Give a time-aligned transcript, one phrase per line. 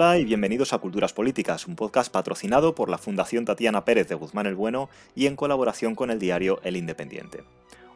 [0.00, 4.14] Hola y bienvenidos a Culturas Políticas, un podcast patrocinado por la Fundación Tatiana Pérez de
[4.14, 7.42] Guzmán el Bueno y en colaboración con el diario El Independiente.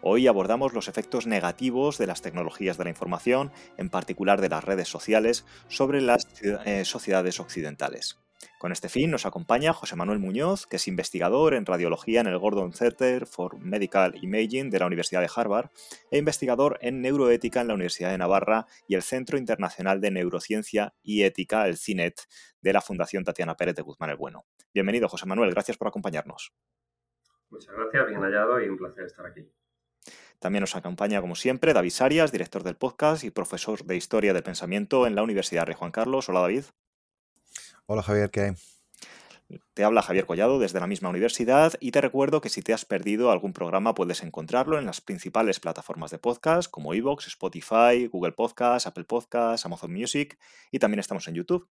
[0.00, 4.64] Hoy abordamos los efectos negativos de las tecnologías de la información, en particular de las
[4.64, 8.18] redes sociales, sobre las eh, sociedades occidentales.
[8.58, 12.38] Con este fin nos acompaña José Manuel Muñoz, que es investigador en radiología en el
[12.38, 15.70] Gordon Center for Medical Imaging de la Universidad de Harvard
[16.10, 20.94] e investigador en neuroética en la Universidad de Navarra y el Centro Internacional de Neurociencia
[21.02, 22.20] y Ética, el CINET,
[22.60, 24.44] de la Fundación Tatiana Pérez de Guzmán el Bueno.
[24.72, 26.52] Bienvenido, José Manuel, gracias por acompañarnos.
[27.50, 29.46] Muchas gracias, bien hallado y un placer estar aquí.
[30.38, 34.42] También nos acompaña, como siempre, David Sarias, director del podcast y profesor de Historia del
[34.42, 36.28] Pensamiento en la Universidad Rey Juan Carlos.
[36.28, 36.64] Hola, David.
[37.92, 38.52] Hola Javier, ¿qué hay?
[39.74, 42.86] Te habla Javier Collado desde la misma universidad y te recuerdo que si te has
[42.86, 48.32] perdido algún programa puedes encontrarlo en las principales plataformas de podcast como Evox, Spotify, Google
[48.32, 50.38] Podcast, Apple Podcast, Amazon Music
[50.70, 51.68] y también estamos en YouTube.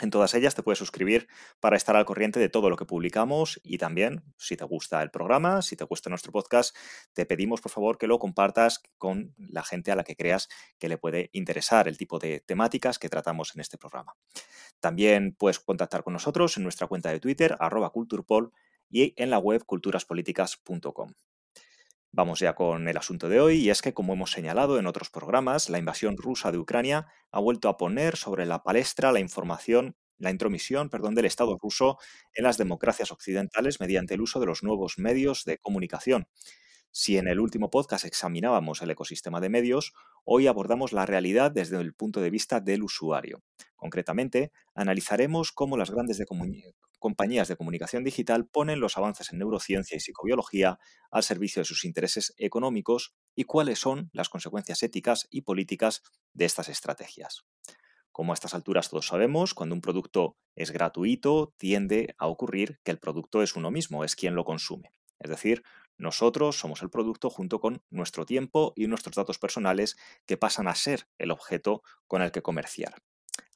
[0.00, 1.26] En todas ellas te puedes suscribir
[1.58, 5.10] para estar al corriente de todo lo que publicamos y también, si te gusta el
[5.10, 6.76] programa, si te gusta nuestro podcast,
[7.14, 10.88] te pedimos por favor que lo compartas con la gente a la que creas que
[10.88, 14.14] le puede interesar el tipo de temáticas que tratamos en este programa.
[14.80, 18.52] También puedes contactar con nosotros en nuestra cuenta de Twitter, arroba culturpol,
[18.90, 21.14] y en la web culturaspoliticas.com.
[22.10, 25.10] Vamos ya con el asunto de hoy, y es que, como hemos señalado en otros
[25.10, 29.94] programas, la invasión rusa de Ucrania ha vuelto a poner sobre la palestra la información,
[30.16, 31.98] la intromisión, perdón, del Estado ruso
[32.34, 36.28] en las democracias occidentales mediante el uso de los nuevos medios de comunicación.
[37.00, 39.92] Si en el último podcast examinábamos el ecosistema de medios,
[40.24, 43.44] hoy abordamos la realidad desde el punto de vista del usuario.
[43.76, 46.20] Concretamente, analizaremos cómo las grandes
[46.98, 50.80] compañías de comunicación digital ponen los avances en neurociencia y psicobiología
[51.12, 56.02] al servicio de sus intereses económicos y cuáles son las consecuencias éticas y políticas
[56.32, 57.44] de estas estrategias.
[58.10, 62.90] Como a estas alturas todos sabemos, cuando un producto es gratuito, tiende a ocurrir que
[62.90, 64.90] el producto es uno mismo, es quien lo consume.
[65.20, 65.62] Es decir,
[65.98, 70.74] nosotros somos el producto junto con nuestro tiempo y nuestros datos personales que pasan a
[70.74, 72.94] ser el objeto con el que comerciar.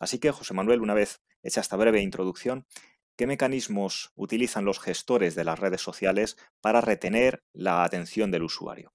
[0.00, 2.66] Así que, José Manuel, una vez hecha esta breve introducción,
[3.16, 8.92] ¿qué mecanismos utilizan los gestores de las redes sociales para retener la atención del usuario?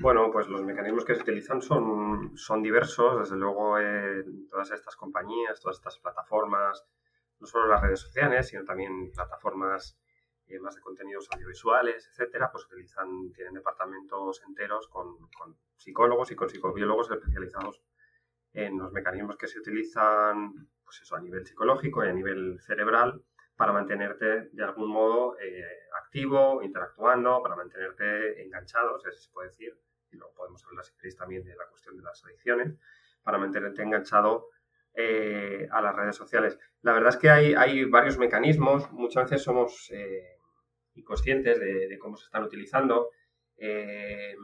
[0.00, 3.20] Bueno, pues los mecanismos que se utilizan son, diversos.
[3.20, 3.76] Desde luego,
[4.48, 6.86] todas estas compañías, todas estas plataformas,
[7.38, 10.00] no solo las redes sociales, sino también plataformas
[10.58, 15.16] más de contenidos audiovisuales, etcétera, pues utilizan, tienen departamentos enteros con,
[15.76, 17.82] psicólogos y con psicobiólogos especializados
[18.52, 23.22] en los mecanismos que se utilizan, pues eso, a nivel psicológico y a nivel cerebral
[23.56, 25.62] para mantenerte de algún modo eh,
[26.02, 29.78] activo, interactuando, para mantenerte enganchado, o sea, si se puede decir,
[30.10, 32.74] y luego podemos hablar si queréis también de la cuestión de las adicciones,
[33.22, 34.48] para mantenerte enganchado
[34.94, 36.58] eh, a las redes sociales.
[36.82, 40.38] La verdad es que hay, hay varios mecanismos, muchas veces somos eh,
[40.94, 43.10] inconscientes de, cómo se están utilizando,
[43.56, 44.34] eh,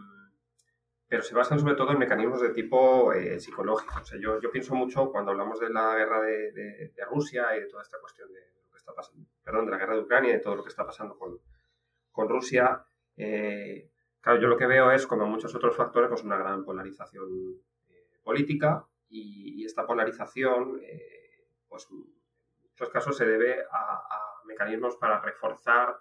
[1.09, 3.95] pero se basan sobre todo en mecanismos de tipo eh, psicológico.
[4.01, 7.83] O sea, yo, pienso mucho cuando hablamos de la guerra de, Rusia y de toda
[7.83, 10.41] esta cuestión de lo que está pasando, perdón, de la guerra de Ucrania y de
[10.41, 11.39] todo lo que está pasando con,
[12.11, 12.85] con Rusia.
[13.17, 13.91] Eh,
[14.21, 17.63] claro, yo lo que veo es, como muchos otros factores, pues una gran polarización
[18.25, 20.81] política y, esta polarización,
[21.69, 21.99] pues en
[22.71, 25.97] muchos casos se debe a mecanismos para reforzar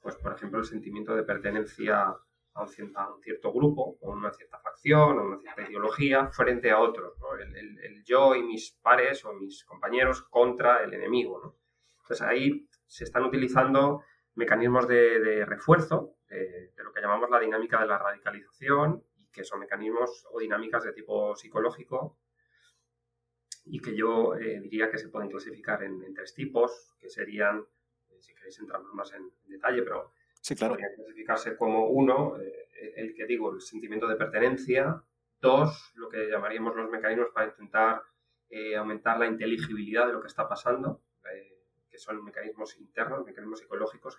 [0.00, 2.16] pues por ejemplo, el sentimiento de pertenencia
[2.54, 2.68] a un,
[3.22, 8.34] cierto, grupo, o una cierta facción, o una cierta ideología, frente a otros, el, yo
[8.34, 11.56] y mis pares o mis compañeros contra el enemigo.
[12.02, 14.02] Entonces ahí se están utilizando
[14.34, 19.60] mecanismos de, refuerzo de, lo que llamamos la dinámica de la radicalización, y que son
[19.60, 22.18] mecanismos o dinámicas de tipo psicológico,
[23.64, 27.64] y que yo eh, diría que se pueden clasificar en tres tipos, que serían
[28.20, 30.74] si queréis entramos más en detalle, pero sí, claro.
[30.74, 35.02] podría clasificarse como uno, eh, el que digo, el sentimiento de pertenencia,
[35.40, 38.02] dos, lo que llamaríamos los mecanismos para intentar
[38.48, 41.02] eh, aumentar la inteligibilidad de lo que está pasando,
[41.32, 41.58] eh,
[41.90, 44.16] que son mecanismos internos, mecanismos psicológicos,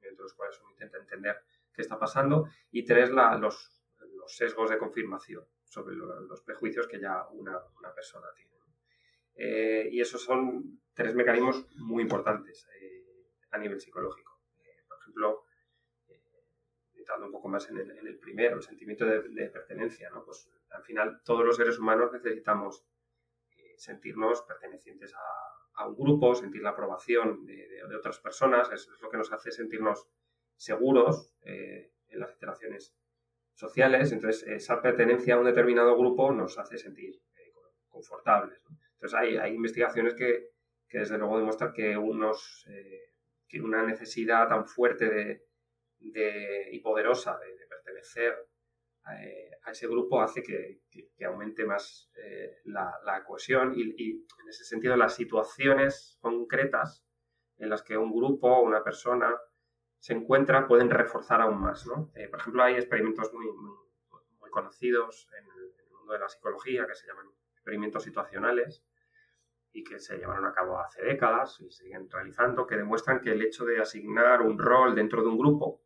[0.00, 1.36] dentro de los cuales uno intenta entender
[1.72, 3.82] qué está pasando, y tres, los,
[4.14, 9.90] los, sesgos de confirmación sobre los prejuicios que ya una, una persona tiene.
[9.90, 12.66] y esos son tres mecanismos muy importantes
[13.54, 14.40] a nivel psicológico.
[14.58, 15.44] Eh, por ejemplo,
[16.08, 16.20] eh,
[16.94, 20.24] entrando un poco más en el, primero, el sentimiento de, pertenencia, ¿no?
[20.24, 22.84] Pues al final todos los seres humanos necesitamos
[23.56, 29.16] eh, sentirnos pertenecientes a, un grupo, sentir la aprobación de, otras personas, es, lo que
[29.16, 30.08] nos hace sentirnos
[30.56, 32.94] seguros en las interacciones
[33.54, 37.20] sociales, entonces esa pertenencia a un determinado grupo nos hace sentir
[37.88, 38.62] confortables.
[38.92, 40.50] Entonces hay, investigaciones que,
[40.88, 42.64] que, desde luego demuestran que, unos,
[43.60, 45.44] una necesidad tan fuerte de,
[45.98, 48.34] de y poderosa de, pertenecer
[49.20, 50.82] eh, a ese grupo hace que,
[51.24, 57.04] aumente más eh, la, cohesión y, en ese sentido las situaciones concretas
[57.58, 59.34] en las que un grupo o una persona
[59.98, 61.86] se encuentra pueden reforzar aún más.
[61.86, 62.10] ¿no?
[62.14, 63.46] Eh, por ejemplo, hay experimentos muy,
[64.50, 68.84] conocidos en el, mundo de la psicología que se llaman experimentos situacionales
[69.74, 73.42] y que se llevaron a cabo hace décadas y siguen realizando, que demuestran que el
[73.42, 75.82] hecho de asignar un rol dentro de un grupo,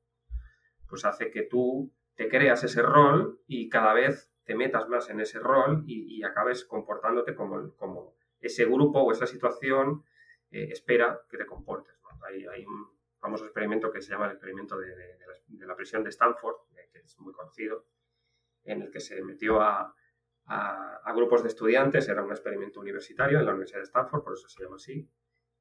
[0.87, 5.21] pues hace que tú te creas ese rol y cada vez te metas más en
[5.21, 10.05] ese rol y, y acabes comportándote como, como, ese grupo o esa situación
[10.51, 11.95] eh, espera que te comportes.
[12.03, 12.25] ¿no?
[12.27, 16.11] Hay, hay, un famoso experimento que se llama el experimento de, de, la, prisión de
[16.11, 16.57] Stanford,
[16.93, 17.87] que es muy conocido,
[18.65, 19.95] en el que se metió a,
[20.49, 24.33] a, a, grupos de estudiantes, era un experimento universitario en la Universidad de Stanford, por
[24.35, 25.09] eso se llama así,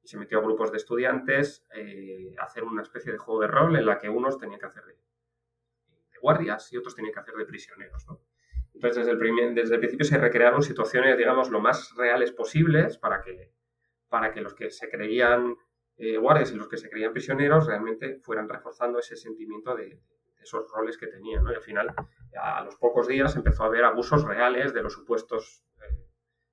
[0.02, 3.48] y se metió a grupos de estudiantes eh, a hacer una especie de juego de
[3.48, 7.20] rol en la que unos tenían que hacer de, de guardias y otros tenían que
[7.20, 8.06] hacer de prisioneros.
[8.06, 8.20] ¿no?
[8.74, 12.96] Entonces, desde el, primer, desde el principio se recrearon situaciones, digamos, lo más reales posibles
[12.96, 13.52] para que,
[14.08, 15.56] para que los que se creían
[15.96, 20.00] eh, guardias y los que se creían prisioneros realmente fueran reforzando ese sentimiento de,
[20.40, 21.42] esos roles que tenían.
[21.42, 21.52] ¿no?
[21.52, 21.92] Y al final,
[22.36, 26.06] a los pocos días, empezó a haber abusos reales de los supuestos, eh,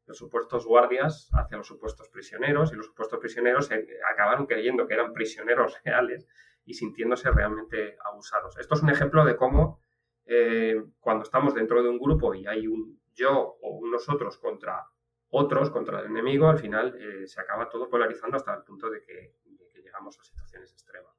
[0.06, 4.94] los supuestos guardias hacia los supuestos prisioneros y los supuestos prisioneros eh, acabaron creyendo que
[4.94, 6.28] eran prisioneros reales
[6.66, 8.58] y sintiéndose realmente abusados.
[8.58, 9.80] Esto es un ejemplo de cómo
[10.26, 14.86] eh, cuando estamos dentro de un grupo y hay un yo o un nosotros contra
[15.30, 19.36] otros, contra el enemigo, al final se acaba todo polarizando hasta el punto de que,
[19.74, 21.14] llegamos a situaciones extremas.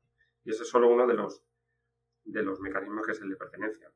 [0.45, 1.43] Y ese es solo uno de los,
[2.25, 3.91] de los mecanismos que es el de pertenencia.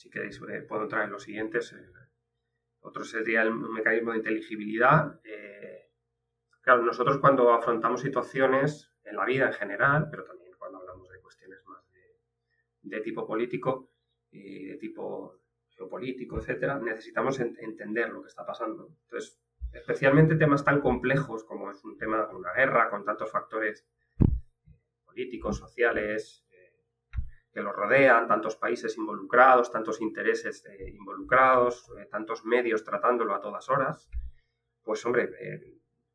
[0.00, 1.74] Si queréis, eh, puedo entrar en los siguientes.
[1.74, 1.86] Eh,
[2.80, 5.20] otro sería el mecanismo de inteligibilidad.
[6.62, 11.20] claro, nosotros cuando afrontamos situaciones en la vida en general, pero también cuando hablamos de
[11.20, 11.84] cuestiones más
[12.82, 13.90] de tipo político
[14.30, 18.96] y de tipo geopolítico, etcétera, necesitamos ent entender lo que está pasando.
[19.02, 19.38] Entonces,
[19.72, 23.86] especialmente temas tan complejos como es un tema de una guerra con tantos factores
[25.04, 26.49] políticos, sociales, eh,
[27.60, 33.40] que los rodean, tantos países involucrados, tantos intereses eh, involucrados, eh, tantos medios tratándolo a
[33.40, 34.08] todas horas,
[34.82, 35.30] pues hombre,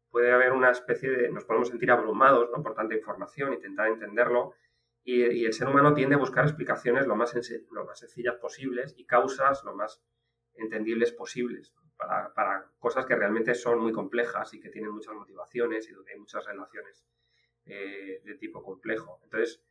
[0.10, 2.64] puede haber una especie de, nos podemos sentir abrumados ¿no?
[2.64, 4.54] por tanta información, intentar entenderlo,
[5.04, 7.36] y, y, el ser humano tiende a buscar explicaciones lo más,
[7.70, 10.04] lo más sencillas posibles y causas lo más
[10.56, 15.88] entendibles posibles para, para, cosas que realmente son muy complejas y que tienen muchas motivaciones
[15.88, 17.06] y donde hay muchas relaciones
[17.68, 19.20] eh, de tipo complejo.
[19.24, 19.64] Entonces,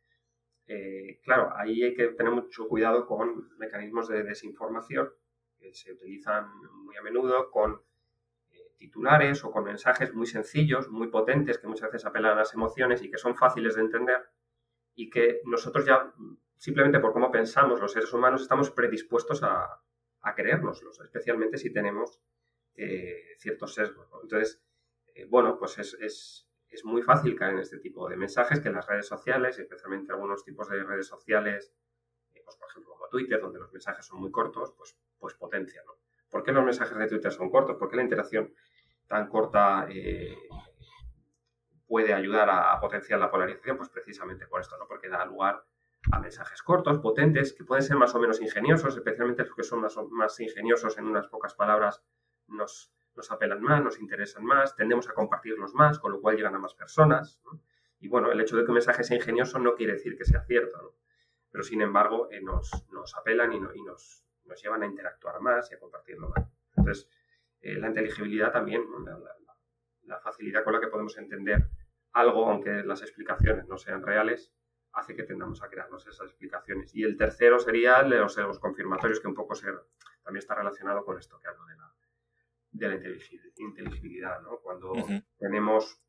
[0.67, 5.11] eh, claro, ahí hay que tener mucho cuidado con mecanismos de desinformación
[5.57, 6.47] que se utilizan
[6.83, 7.81] muy a menudo con
[8.51, 12.53] eh, titulares o con mensajes muy sencillos, muy potentes, que muchas veces apelan a las
[12.53, 14.27] emociones y que son fáciles de entender
[14.95, 16.13] y que nosotros ya,
[16.57, 19.81] simplemente por cómo pensamos los seres humanos, estamos predispuestos a,
[20.21, 22.21] a creérnoslos, especialmente si tenemos
[22.75, 24.07] eh, ciertos sesgos.
[24.23, 24.63] Entonces,
[25.29, 26.44] bueno, pues es, es,
[26.75, 30.11] es, muy fácil caer en este tipo de mensajes que en las redes sociales, especialmente
[30.11, 31.73] algunos tipos de redes sociales,
[32.33, 35.85] eh, pues por ejemplo como Twitter, donde los mensajes son muy cortos, pues, pues potencian.
[35.85, 35.93] ¿no?
[36.29, 37.77] ¿Por qué los mensajes de Twitter son cortos?
[37.77, 38.53] ¿Por qué la interacción
[39.07, 40.35] tan corta eh,
[41.87, 44.87] puede ayudar a, a, potenciar la polarización, pues precisamente por esto, ¿no?
[44.87, 45.63] Porque da lugar
[46.11, 49.81] a mensajes cortos, potentes, que pueden ser más o menos ingeniosos, especialmente los que son
[49.81, 52.03] más, más ingeniosos en unas pocas palabras
[52.47, 56.55] nos, nos, apelan más, nos interesan más, tendemos a compartirlos más, con lo cual llegan
[56.55, 57.39] a más personas.
[57.99, 60.41] Y bueno, el hecho de que un mensaje sea ingenioso no quiere decir que sea
[60.41, 60.97] cierto,
[61.49, 62.69] pero sin embargo eh, nos,
[63.15, 64.23] apelan y, no, y nos,
[64.61, 66.45] llevan a interactuar más y a compartirlo más.
[66.75, 67.09] Entonces,
[67.61, 68.83] eh, la inteligibilidad también,
[70.03, 71.69] la, facilidad con la que podemos entender
[72.11, 74.53] algo, aunque las explicaciones no sean reales,
[74.93, 76.93] hace que tendamos a crearnos esas explicaciones.
[76.95, 79.55] Y el tercero sería los, confirmatorios, que un poco
[80.23, 81.91] también está relacionado con esto que hablo de la,
[82.75, 82.95] de la
[83.57, 84.57] inteligibilidad, ¿no?
[84.61, 85.25] Cuando uh -huh.
[85.37, 86.01] tenemos,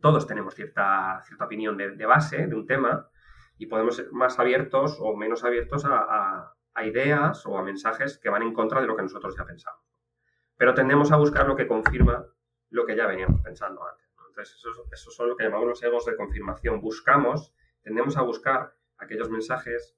[0.00, 3.08] todos tenemos cierta, cierta opinión de, de, base de un tema
[3.56, 8.18] y podemos ser más abiertos o menos abiertos a, a, a ideas o a mensajes
[8.18, 9.82] que van en contra de lo que nosotros ya pensamos.
[10.56, 12.26] Pero tendemos a buscar lo que confirma
[12.70, 14.06] lo que ya veníamos pensando antes.
[14.16, 14.28] ¿no?
[14.28, 16.80] Entonces, eso, eso son lo que llamamos los egos de confirmación.
[16.80, 19.96] Buscamos, tendemos a buscar aquellos mensajes,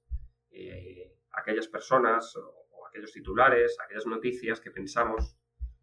[0.51, 5.38] eh, aquellas personas o, o, aquellos titulares, aquellas noticias que pensamos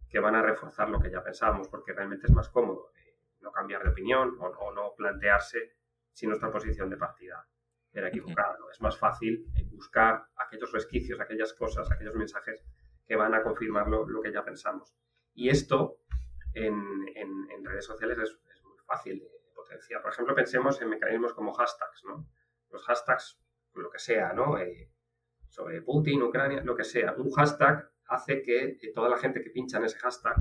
[0.08, 3.50] que van a reforzar lo que ya pensamos, porque realmente es más cómodo eh, no
[3.50, 5.76] cambiar de opinión o, o, no plantearse
[6.12, 7.46] si nuestra posición de partida
[7.92, 8.56] era equivocada.
[8.58, 8.70] ¿no?
[8.70, 12.64] Es más fácil eh, buscar aquellos resquicios, aquellas cosas, aquellos mensajes
[13.06, 14.94] que van a confirmar lo, lo que ya pensamos.
[15.34, 16.00] Y esto
[16.64, 20.00] en, redes sociales es, muy fácil de potenciar.
[20.02, 22.28] Por ejemplo, pensemos en mecanismos como hashtags, ¿no?
[22.70, 23.40] Los hashtags,
[23.74, 24.58] lo que sea, ¿no?
[24.58, 24.90] Eh,
[25.48, 27.12] sobre Putin, Ucrania, lo que sea.
[27.12, 30.36] Un hashtag hace que toda la gente que pincha en ese hashtag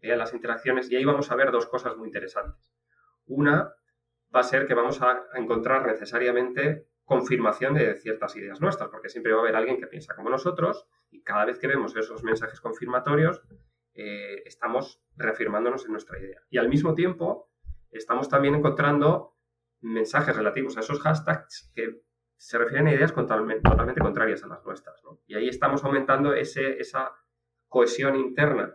[0.00, 2.72] vea las interacciones y ahí vamos a ver dos cosas muy interesantes.
[3.26, 3.74] Una
[4.34, 9.32] va a ser que vamos a encontrar necesariamente confirmación de ciertas ideas nuestras, porque siempre
[9.32, 12.60] va a haber alguien que piensa como nosotros y cada vez que vemos esos mensajes
[12.60, 13.42] confirmatorios,
[13.94, 16.40] eh, estamos reafirmándonos en nuestra idea.
[16.50, 17.50] Y al mismo tiempo,
[17.90, 19.34] estamos también encontrando
[19.80, 22.02] mensajes relativos a esos hashtags que
[22.38, 23.68] se refieren a ideas totalmente,
[24.00, 25.02] contrarias a las nuestras.
[25.26, 27.12] Y ahí estamos aumentando ese, esa
[27.66, 28.74] cohesión interna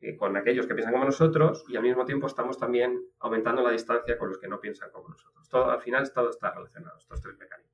[0.00, 3.72] eh, con aquellos que piensan como nosotros y al mismo tiempo estamos también aumentando la
[3.72, 5.48] distancia con los que no piensan como nosotros.
[5.48, 7.70] Todo, al final todo está relacionado, estos tres mecanismos.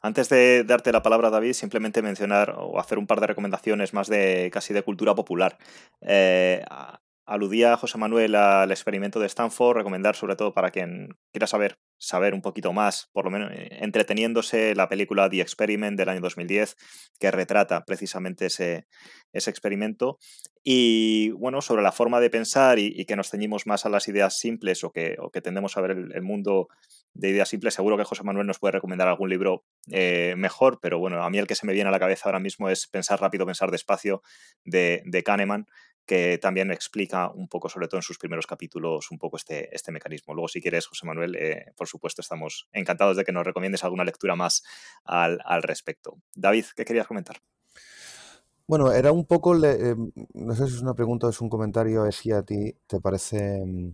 [0.00, 4.08] Antes de darte la palabra, David, simplemente mencionar o hacer un par de recomendaciones más
[4.08, 5.58] de casi de cultura popular.
[6.00, 6.64] Eh,
[7.26, 12.34] aludía José Manuel al experimento de Stanford, recomendar sobre todo para quien quiera saber, saber
[12.34, 16.76] un poquito más, por lo menos eh, entreteniéndose, la película The Experiment del año 2010,
[17.18, 18.86] que retrata precisamente ese,
[19.32, 20.18] ese experimento.
[20.62, 24.38] Y bueno, sobre la forma de pensar y, que nos ceñimos más a las ideas
[24.38, 26.68] simples o que, o que tendemos a ver el, mundo
[27.14, 30.98] de ideas simples, seguro que José Manuel nos puede recomendar algún libro eh, mejor, pero
[30.98, 33.20] bueno, a mí el que se me viene a la cabeza ahora mismo es Pensar
[33.20, 34.22] rápido, pensar despacio
[34.64, 35.66] de, de Kahneman,
[36.06, 39.90] que también explica un poco, sobre todo en sus primeros capítulos, un poco este, este
[39.90, 40.34] mecanismo.
[40.34, 44.04] Luego, si quieres, José Manuel, eh, por supuesto, estamos encantados de que nos recomiendes alguna
[44.04, 44.62] lectura más
[45.04, 46.18] al, respecto.
[46.34, 47.38] David, ¿qué querías comentar?
[48.68, 49.96] Bueno, era un poco, eh,
[50.34, 53.00] no sé si es una pregunta o es un comentario, es si a ti te
[53.00, 53.92] parece, mm,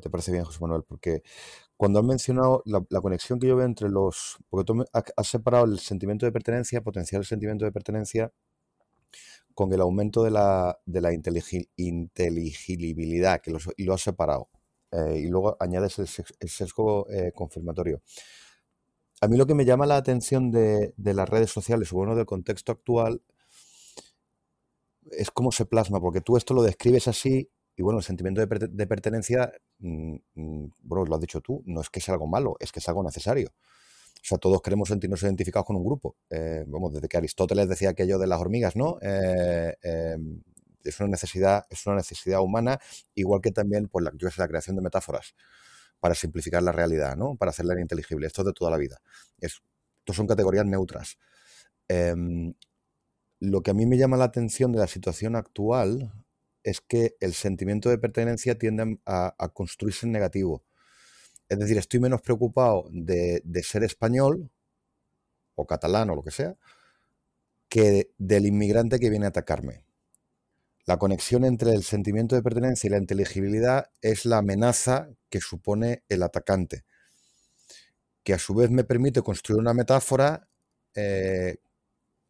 [0.00, 1.22] te parece bien, José Manuel, porque
[1.76, 5.78] cuando has mencionado la, conexión que yo veo entre los, porque tú has separado el
[5.78, 8.32] sentimiento de pertenencia, potencial sentimiento de pertenencia,
[9.56, 14.50] con el aumento de la, de la inteligibilidad, que y lo has separado.
[14.92, 18.02] Eh, y luego añades el, sesgo eh, confirmatorio.
[19.22, 22.26] A mí lo que me llama la atención de, las redes sociales, o bueno, del
[22.26, 23.22] contexto actual,
[25.10, 28.86] es cómo se plasma, porque tú esto lo describes así, y bueno, el sentimiento de,
[28.86, 32.72] pertenencia, mm, mm, bueno, lo has dicho tú, no es que sea algo malo, es
[32.72, 33.54] que es algo necesario.
[34.26, 36.16] O sea, todos queremos sentirnos identificados con un grupo.
[36.30, 38.98] Eh, vamos, desde que Aristóteles decía aquello de las hormigas, ¿no?
[39.00, 40.42] Eh, em,
[40.82, 42.80] es una necesidad, es una necesidad humana,
[43.14, 45.36] igual que también pues, la, yo la creación de metáforas
[46.00, 47.36] para simplificar la realidad, ¿no?
[47.36, 48.26] Para hacerla inteligible.
[48.26, 49.00] Esto es de toda la vida.
[49.38, 49.62] Es,
[50.00, 51.18] estos son categorías neutras.
[51.86, 52.52] Em,
[53.38, 56.12] lo que a mí me llama la atención de la situación actual
[56.64, 60.64] es que el sentimiento de pertenencia tiende a construirse en negativo.
[61.48, 64.50] Es decir, estoy menos preocupado de, ser español
[65.54, 66.56] o catalán o lo que sea
[67.68, 69.82] que del inmigrante que viene a atacarme.
[70.84, 76.04] La conexión entre el sentimiento de pertenencia y la inteligibilidad es la amenaza que supone
[76.08, 76.84] el atacante,
[78.22, 80.48] que a su vez me permite construir una metáfora
[80.94, 81.56] eh,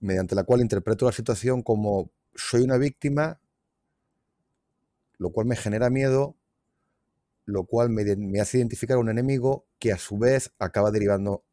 [0.00, 3.40] mediante la cual interpreto la situación como soy una víctima,
[5.18, 6.37] lo cual me genera miedo,
[7.47, 11.45] lo cual me, hace identificar a un enemigo que a su vez acaba derivando,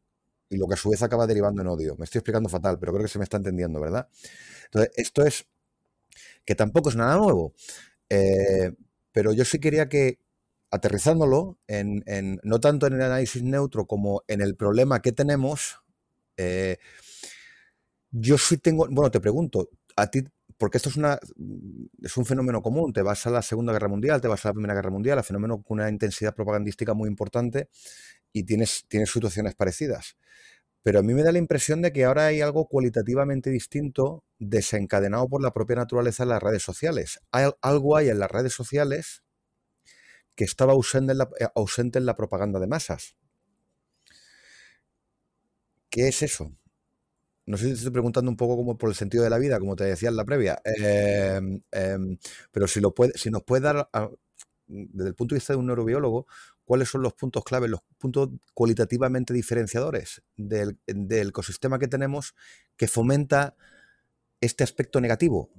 [0.50, 1.96] y lo que a su vez acaba derivando en odio.
[1.98, 4.10] Me estoy explicando fatal, pero creo que se me está entendiendo, ¿verdad?
[4.66, 5.48] Entonces, esto es
[6.46, 7.54] que tampoco es nada nuevo,
[8.10, 8.74] eh,
[9.12, 10.20] pero yo sí quería que,
[10.72, 12.04] aterrizándolo, en,
[12.44, 15.82] no tanto en el análisis neutro como en el problema que tenemos,
[16.38, 16.78] eh,
[18.12, 20.24] yo sí tengo, bueno, te pregunto, ¿a ti
[20.64, 21.20] porque esto es, una,
[22.02, 22.94] es un fenómeno común.
[22.94, 25.24] Te vas a la Segunda Guerra Mundial, te vas a la Primera Guerra Mundial, el
[25.26, 27.68] fenómeno con una intensidad propagandística muy importante
[28.32, 30.16] y tienes, situaciones parecidas.
[30.82, 35.28] Pero a mí me da la impresión de que ahora hay algo cualitativamente distinto desencadenado
[35.28, 37.20] por la propia naturaleza de las redes sociales.
[37.34, 39.22] Hay, algo hay en las redes sociales
[40.34, 43.18] que estaba ausente en, la, eh, ausente en la propaganda de masas.
[45.90, 46.56] ¿Qué es eso?
[47.46, 49.60] No sé si te estoy preguntando un poco como por el sentido de la vida,
[49.60, 52.18] como te decía en la previa, em, em,
[52.52, 53.90] pero si, lo puede, si nos puede dar,
[54.68, 56.26] desde el punto de vista de un neurobiólogo,
[56.64, 62.34] cuáles son los puntos claves, los puntos cualitativamente diferenciadores del, ecosistema que tenemos
[62.78, 63.56] que fomenta
[64.40, 65.50] este aspecto negativo.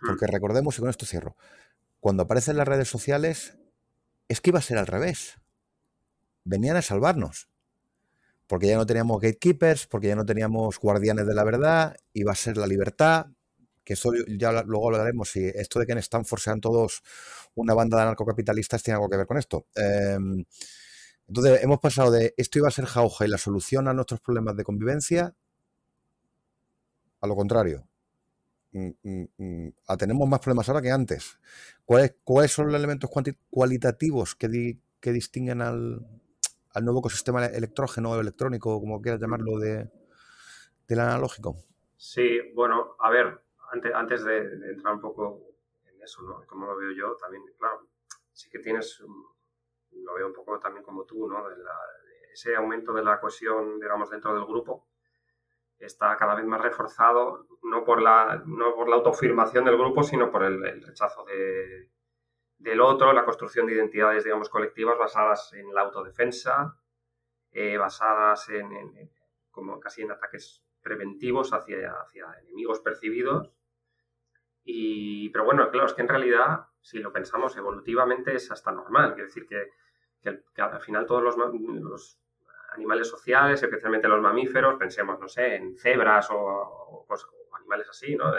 [0.00, 0.06] Hmm.
[0.06, 1.36] Porque recordemos, y con esto cierro,
[2.00, 3.58] cuando aparecen las redes sociales,
[4.28, 5.38] es que iba a ser al revés.
[6.44, 7.51] Venían a salvarnos
[8.52, 12.34] porque ya no teníamos gatekeepers, porque ya no teníamos guardianes de la verdad, iba a
[12.34, 13.28] ser la libertad,
[13.82, 17.02] que eso ya luego hablaremos, si esto de que en Stanford sean todos
[17.54, 19.68] una banda de anarcocapitalistas tiene algo que ver con esto.
[19.74, 20.44] Em,
[21.28, 24.54] entonces, hemos pasado de esto iba a ser jauja y la solución a nuestros problemas
[24.54, 25.34] de convivencia
[27.22, 27.88] a lo contrario.
[28.72, 28.90] mm,
[29.38, 31.38] mm, tenemos más problemas ahora que antes.
[31.86, 33.08] ¿Cuáles, son los elementos
[33.48, 36.06] cualitativos que distinguen al,
[36.74, 39.90] al, nuevo ecosistema electrógeno o electrónico, como quieras llamarlo, de,
[40.88, 41.56] del analógico?
[41.96, 44.38] Sí, bueno, a ver, antes, antes de,
[44.70, 45.42] entrar un poco
[45.86, 46.44] en eso, ¿no?
[46.46, 47.86] Como lo veo yo, también, claro,
[48.32, 51.48] sí que tienes, lo veo un poco también como tú, ¿no?
[51.48, 51.56] De
[52.32, 54.86] ese aumento de la cohesión, digamos, dentro del grupo
[55.86, 60.30] está cada vez más reforzado, no por la, no por la autoafirmación del grupo, sino
[60.30, 61.88] por el, rechazo de,
[62.62, 66.76] del otro, la construcción de identidades, digamos, colectivas basadas en la autodefensa,
[67.50, 69.10] eh, basadas en,
[69.50, 73.50] como casi en ataques preventivos hacia, hacia enemigos percibidos.
[74.64, 79.14] Y, pero bueno, claro, es que en realidad, si lo pensamos evolutivamente, es hasta normal.
[79.14, 79.70] Quiere decir que,
[80.22, 82.18] que, al final todos los, los,
[82.74, 87.06] animales sociales, especialmente los mamíferos, pensemos, no sé, en cebras o,
[87.54, 88.32] animales así, ¿no?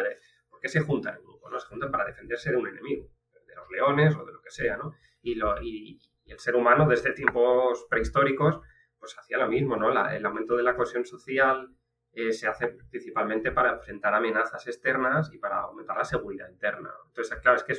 [0.49, 1.49] ¿Por qué se juntan en grupo?
[1.49, 1.59] ¿no?
[1.59, 3.09] Se juntan para defenderse de un enemigo,
[3.53, 4.95] de los leones o de lo que sea, ¿no?
[5.21, 8.59] Y, lo, y, el ser humano desde tiempos prehistóricos,
[8.97, 9.91] pues hacía lo mismo, ¿no?
[10.09, 11.75] el aumento de la cohesión social,
[12.13, 16.91] eh, se hace principalmente para enfrentar amenazas externas y para aumentar la seguridad interna.
[17.07, 17.73] Entonces, claro, es que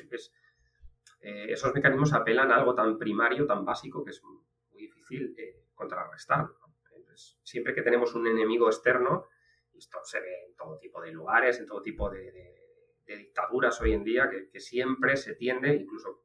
[1.21, 5.65] eh, esos mecanismos apelan a algo tan primario, tan básico, que es muy difícil eh,
[5.75, 6.47] contrarrestar.
[6.85, 9.29] Entonces, siempre que tenemos un enemigo externo,
[9.73, 12.64] esto se ve en todo tipo de lugares, en todo tipo de,
[13.07, 16.25] dictaduras hoy en día, que, siempre se tiende, incluso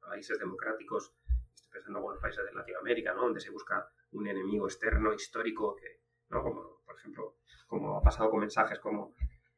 [0.00, 1.14] países democráticos,
[1.54, 3.22] estoy pensando en algunos países de Latinoamérica, ¿no?
[3.22, 6.42] donde se busca un enemigo externo histórico que, ¿no?
[6.42, 9.14] como por ejemplo como ha pasado con mensajes como,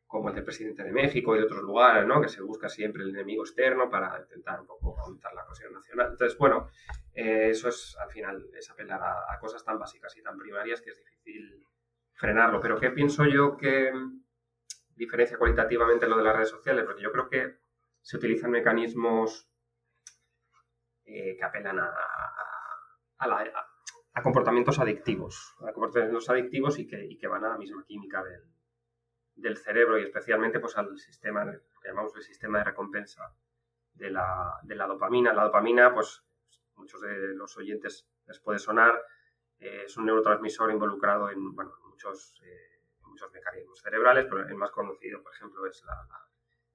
[0.07, 2.21] como el del presidente de México y de otros lugares, ¿no?
[2.21, 6.09] que se busca siempre el enemigo externo para intentar un poco aumentar la cohesión nacional.
[6.11, 6.69] Entonces, bueno,
[7.15, 10.91] eh, eso es al final, es apelar a, cosas tan básicas y tan primarias que
[10.91, 11.65] es difícil
[12.15, 12.61] frenarlo.
[12.61, 13.93] Pero ¿qué pienso yo que
[15.01, 16.85] diferencia cualitativamente lo de las redes sociales?
[16.85, 17.57] Porque yo creo que
[18.03, 19.51] se utilizan mecanismos
[21.05, 21.93] eh, que apelan a,
[23.19, 28.23] a, comportamientos adictivos, a comportamientos adictivos y que, y que van a la misma química
[28.23, 28.45] del,
[29.35, 31.51] del, cerebro y especialmente pues al sistema,
[31.85, 33.35] llamamos el sistema de recompensa
[33.95, 35.33] de la, de la dopamina.
[35.33, 36.23] La dopamina, pues
[36.77, 39.03] muchos de los oyentes les puede sonar,
[39.59, 42.80] eh, es un neurotransmisor involucrado en, bueno, muchos, eh,
[43.21, 46.07] muchos mecanismos cerebrales, pero el más conocido, por ejemplo, es la,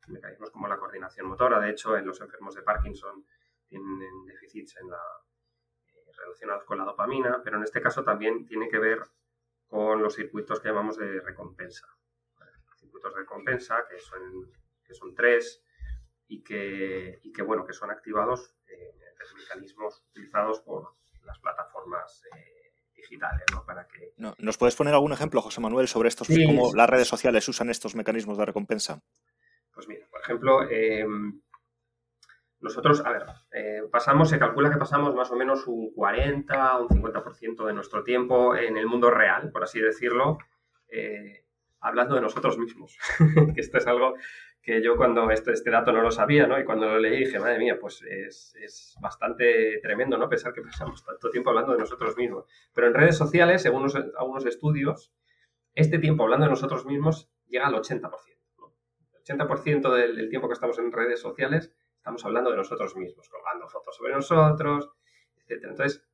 [0.08, 1.60] mecanismos como la coordinación motora.
[1.60, 3.26] De hecho, en los enfermos de Parkinson
[3.68, 5.02] tienen déficits la
[6.18, 9.02] relacionados con la dopamina, pero en este caso también tiene que ver
[9.68, 11.86] con los circuitos que llamamos de recompensa.
[12.78, 14.50] Circuitos de recompensa, que son,
[14.86, 15.62] que son tres
[16.28, 18.96] y que, y que, bueno, que son activados en
[19.36, 22.55] mecanismos utilizados por las plataformas eh,
[23.06, 23.44] digitales.
[23.54, 23.64] ¿no?
[23.66, 24.14] Para que...
[24.18, 27.96] ¿Nos puedes poner algún ejemplo, José Manuel, sobre estos, cómo las redes sociales usan estos
[27.96, 29.02] mecanismos de recompensa?
[29.74, 31.06] Pues mira, por ejemplo, eh,
[32.66, 36.84] nosotros, a ver, eh, pasamos, se calcula que pasamos más o menos un 40 o
[36.84, 40.40] un 50% de nuestro tiempo en el mundo real, por así decirlo,
[40.88, 41.46] eh,
[41.80, 42.98] hablando de nosotros mismos.
[43.54, 44.16] que esto es algo
[44.66, 46.60] que yo cuando este, este dato no lo sabía, ¿no?
[46.60, 50.28] Y cuando lo leí dije, madre mía, pues es, es, bastante tremendo, ¿no?
[50.28, 52.46] Pensar que pasamos tanto tiempo hablando de nosotros mismos.
[52.74, 55.14] Pero en redes sociales, según algunos estudios,
[55.76, 58.10] este tiempo hablando de nosotros mismos llega al 80%.
[58.58, 58.74] ¿no?
[59.14, 61.72] El 80% del, del tiempo que estamos en redes sociales
[62.06, 64.92] Estamos hablando de nosotros mismos, colgando fotos sobre nosotros,
[65.38, 65.64] etc.
[65.72, 66.08] Entonces,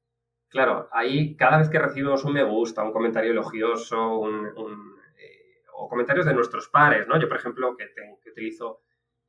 [0.47, 4.95] claro, ahí cada vez que recibimos un me gusta, un comentario elogioso, un,
[5.83, 7.19] o comentarios de nuestros pares, ¿no?
[7.19, 7.89] Yo, por ejemplo, que,
[8.29, 8.81] utilizo,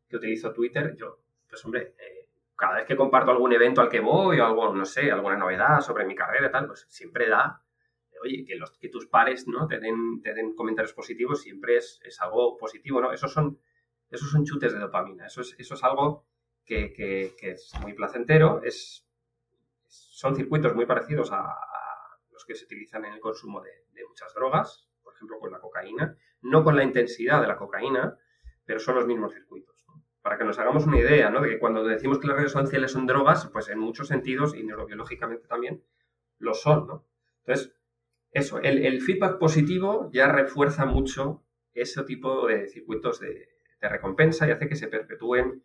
[0.09, 4.01] que utilizo Twitter, yo, pues hombre, eh, cada vez que comparto algún evento al que
[4.01, 7.62] voy o algo, no sé, alguna novedad sobre mi carrera y tal, pues siempre da,
[8.23, 9.67] oye, que, tus pares, ¿no?
[9.67, 13.12] Te den, te den comentarios positivos siempre es, es algo positivo, ¿no?
[13.12, 13.59] Esos son,
[14.11, 16.27] esos son chutes de dopamina, eso es, eso es algo
[16.65, 18.62] que, es muy placentero.
[18.62, 19.07] Es,
[19.88, 21.59] son circuitos muy parecidos a,
[22.31, 23.71] los que se utilizan en el consumo de,
[24.09, 28.18] muchas drogas, por ejemplo con la cocaína, no con la intensidad de la cocaína,
[28.64, 29.87] pero son los mismos circuitos.
[30.20, 31.40] Para que nos hagamos una idea ¿no?
[31.40, 34.62] de que cuando decimos que las redes sociales son drogas, pues en muchos sentidos y
[34.62, 35.83] neurobiológicamente también
[36.38, 36.87] lo son.
[36.87, 37.07] ¿no?
[37.44, 37.74] Entonces,
[38.31, 43.48] eso, el, feedback positivo ya refuerza mucho ese tipo de circuitos de,
[43.81, 45.64] recompensa y hace que se perpetúen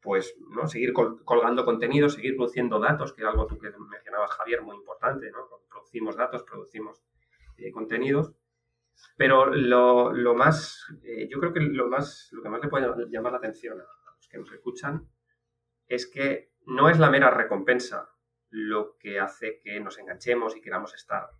[0.00, 0.66] pues ¿no?
[0.66, 5.30] seguir colgando contenido, seguir produciendo datos, que es algo tú que mencionabas, Javier, muy importante,
[5.30, 5.40] ¿no?
[5.68, 7.02] Producimos datos, producimos
[7.58, 8.32] eh, contenidos.
[9.16, 13.32] Pero lo, más, eh, yo creo que lo, más, lo que más le puede llamar
[13.32, 13.84] la atención a
[14.16, 15.08] los que nos escuchan
[15.86, 18.10] es que no es la mera recompensa
[18.50, 21.30] lo que hace que nos enganchemos y queramos estar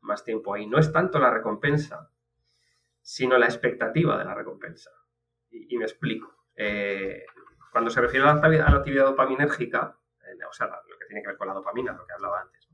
[0.00, 0.66] más tiempo ahí.
[0.66, 2.10] No es tanto la recompensa,
[3.00, 4.90] sino la expectativa de la recompensa.
[5.50, 6.46] Y, me explico.
[6.54, 7.24] Eh,
[7.72, 11.36] cuando se refiere a la, actividad dopaminérgica, eh, o sea, lo que tiene que ver
[11.36, 12.68] con la dopamina, lo que hablaba antes,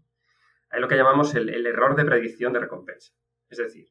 [0.71, 3.15] hay lo que llamamos el, error de predicción de recompensa.
[3.49, 3.89] Es decir,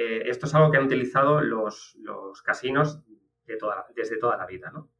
[0.00, 1.98] eh, esto es algo que han utilizado los,
[2.44, 3.02] casinos
[3.44, 4.92] desde toda la vida, ¿no?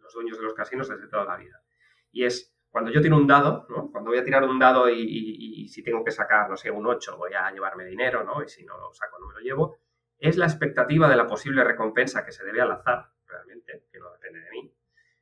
[0.00, 1.62] los dueños de los casinos desde toda la vida.
[2.10, 3.68] Y es cuando yo tiro un dado.
[3.92, 7.16] Cuando voy a tirar un dado y, si tengo que sacar, no sé, un 8,
[7.16, 8.42] voy a llevarme dinero, ¿no?
[8.42, 9.78] Y si no lo saco, no me lo llevo.
[10.18, 14.10] Es la expectativa de la posible recompensa que se debe al azar, realmente, que no
[14.10, 14.74] depende de mí.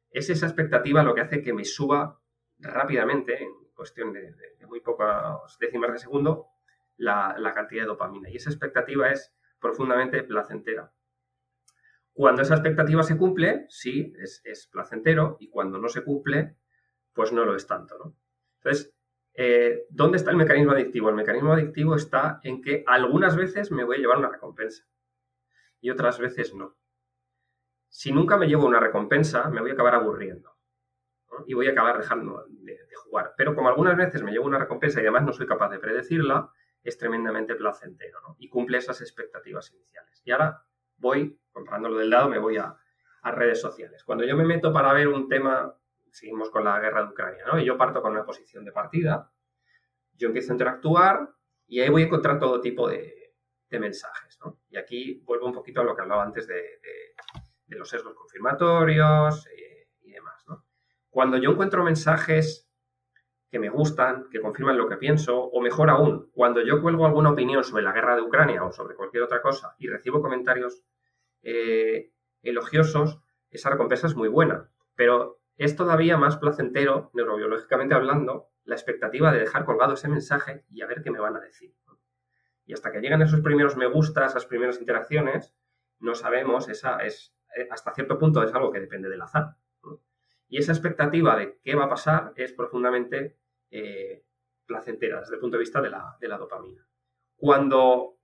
[0.08, 2.18] Es esa expectativa lo que hace que me suba
[2.58, 4.34] rápidamente, en cuestión de,
[4.66, 6.51] muy pocas décimas de segundo,
[7.02, 8.30] la, cantidad de dopamina.
[8.30, 10.92] Y esa expectativa es profundamente placentera.
[12.12, 16.56] Cuando esa expectativa se cumple, sí, es, placentero, y cuando no se cumple,
[17.12, 18.16] pues no lo es tanto, ¿no?
[18.58, 18.94] Entonces,
[19.34, 21.08] eh, ¿dónde está el mecanismo adictivo?
[21.08, 24.84] El mecanismo adictivo está en que algunas veces me voy a llevar una recompensa
[25.80, 26.76] y otras veces no.
[27.88, 30.52] Si nunca me llevo una recompensa, me voy a acabar aburriendo
[31.46, 33.34] y voy a acabar dejando de, jugar.
[33.36, 36.50] Pero como algunas veces me llevo una recompensa y además no soy capaz de predecirla,
[36.82, 38.36] es tremendamente placentero ¿no?
[38.38, 40.20] y cumple esas expectativas iniciales.
[40.24, 40.64] Y ahora
[40.96, 42.76] voy, comprando lo del dado, me voy a,
[43.22, 44.04] a redes sociales.
[44.04, 45.76] Cuando yo me meto para ver un tema
[46.12, 47.58] seguimos con la guerra de Ucrania, ¿no?
[47.58, 49.32] Y yo parto con una posición de partida,
[50.12, 51.30] yo empiezo a interactuar
[51.66, 53.18] y ahí voy a encontrar todo tipo de,
[53.70, 54.60] mensajes, ¿no?
[54.68, 56.62] Y aquí vuelvo un poquito a lo que hablaba antes de,
[57.68, 60.66] los sesgos confirmatorios eh, y demás, ¿no?
[61.08, 62.70] Cuando yo encuentro mensajes
[63.52, 67.32] que me gustan, que confirman lo que pienso, o mejor aún, cuando yo cuelgo alguna
[67.32, 70.82] opinión sobre la guerra de Ucrania o sobre cualquier otra cosa y recibo comentarios
[71.42, 72.12] eh,
[72.42, 74.70] elogiosos, esa recompensa es muy buena.
[74.96, 80.80] Pero es todavía más placentero, neurobiológicamente hablando, la expectativa de dejar colgado ese mensaje y
[80.80, 81.74] a ver qué me van a decir.
[82.64, 85.54] Y hasta que llegan esos primeros me gusta, esas primeras interacciones,
[85.98, 89.56] no sabemos, esa es, eh, hasta cierto punto es algo que depende del azar.
[90.48, 93.36] Y esa expectativa de qué va a pasar es profundamente
[93.72, 94.24] eh,
[94.66, 96.86] placentera desde el punto de vista de la, de la dopamina.
[97.36, 98.18] Cuando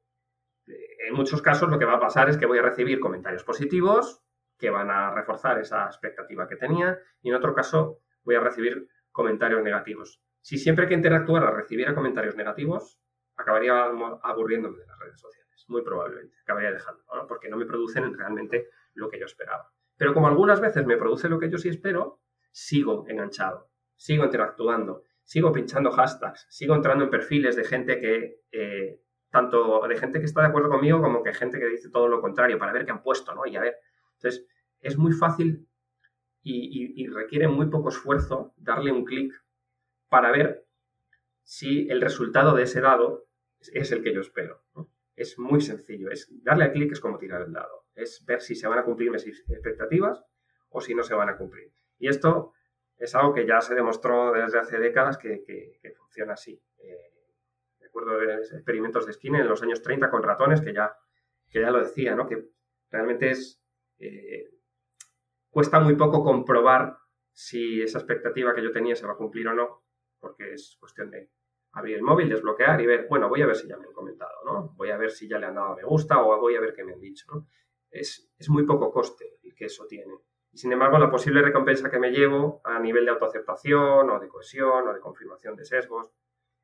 [0.67, 3.45] eh, en muchos casos lo que va a pasar es que voy a recibir comentarios
[3.45, 4.23] positivos,
[4.59, 8.89] que van a reforzar esa expectativa que tenía y en otro caso voy a recibir
[9.11, 10.23] comentarios negativos.
[10.41, 13.01] Si siempre que interactuara recibiera comentarios negativos,
[13.37, 13.85] acabaría
[14.23, 19.09] aburriéndome de las redes sociales, muy probablemente, acabaría dejando, porque no me producen realmente lo
[19.09, 19.73] que yo esperaba.
[19.97, 25.03] Pero como algunas veces me produce lo que yo sí espero, sigo enganchado, sigo interactuando,
[25.29, 28.99] sigo pinchando hashtags, sigo entrando en perfiles de gente que, eh,
[29.31, 32.23] tanto de gente que está de acuerdo conmigo como que gente que dice todo lo
[32.23, 33.45] contrario, para ver qué han puesto, ¿no?
[33.45, 33.77] Y a ver,
[34.15, 34.47] entonces,
[34.81, 35.69] es muy fácil
[36.43, 39.35] y, requiere muy poco esfuerzo darle un clic
[40.09, 40.65] para ver
[41.43, 43.27] si el resultado de ese dado
[43.61, 44.63] es el que yo espero.
[45.15, 46.11] Es muy sencillo.
[46.11, 47.85] Es darle al clic es como tirar el dado.
[47.95, 50.25] Es ver si se van a cumplir mis expectativas
[50.71, 51.71] o si no se van a cumplir.
[51.99, 52.55] Y esto
[52.99, 55.45] es algo que ya se demostró desde hace décadas que,
[55.97, 56.61] funciona así.
[56.79, 57.13] Eh,
[57.81, 60.97] recuerdo de experimentos de Skinner en los años 30 con ratones que ya,
[61.49, 62.27] que ya lo decía, ¿no?
[62.27, 62.45] que
[62.91, 63.63] realmente es
[63.99, 64.51] eh,
[65.51, 66.99] cuesta muy poco comprobar
[67.33, 69.85] si esa expectativa que yo tenía se va a cumplir o no,
[70.19, 71.31] porque es cuestión de
[71.73, 74.45] abrir el móvil, desbloquear y ver, bueno, voy a ver si ya me han comentado,
[74.45, 74.75] ¿no?
[74.77, 76.85] Voy a ver si ya le han dado me gusta o voy a ver qué
[76.85, 77.47] me han dicho, ¿no?
[77.91, 80.15] Es, muy poco coste el que eso tiene.
[80.55, 84.89] Sin embargo, la posible recompensa que me llevo a nivel de autoaceptación o de cohesión
[84.89, 86.11] o de confirmación de sesgos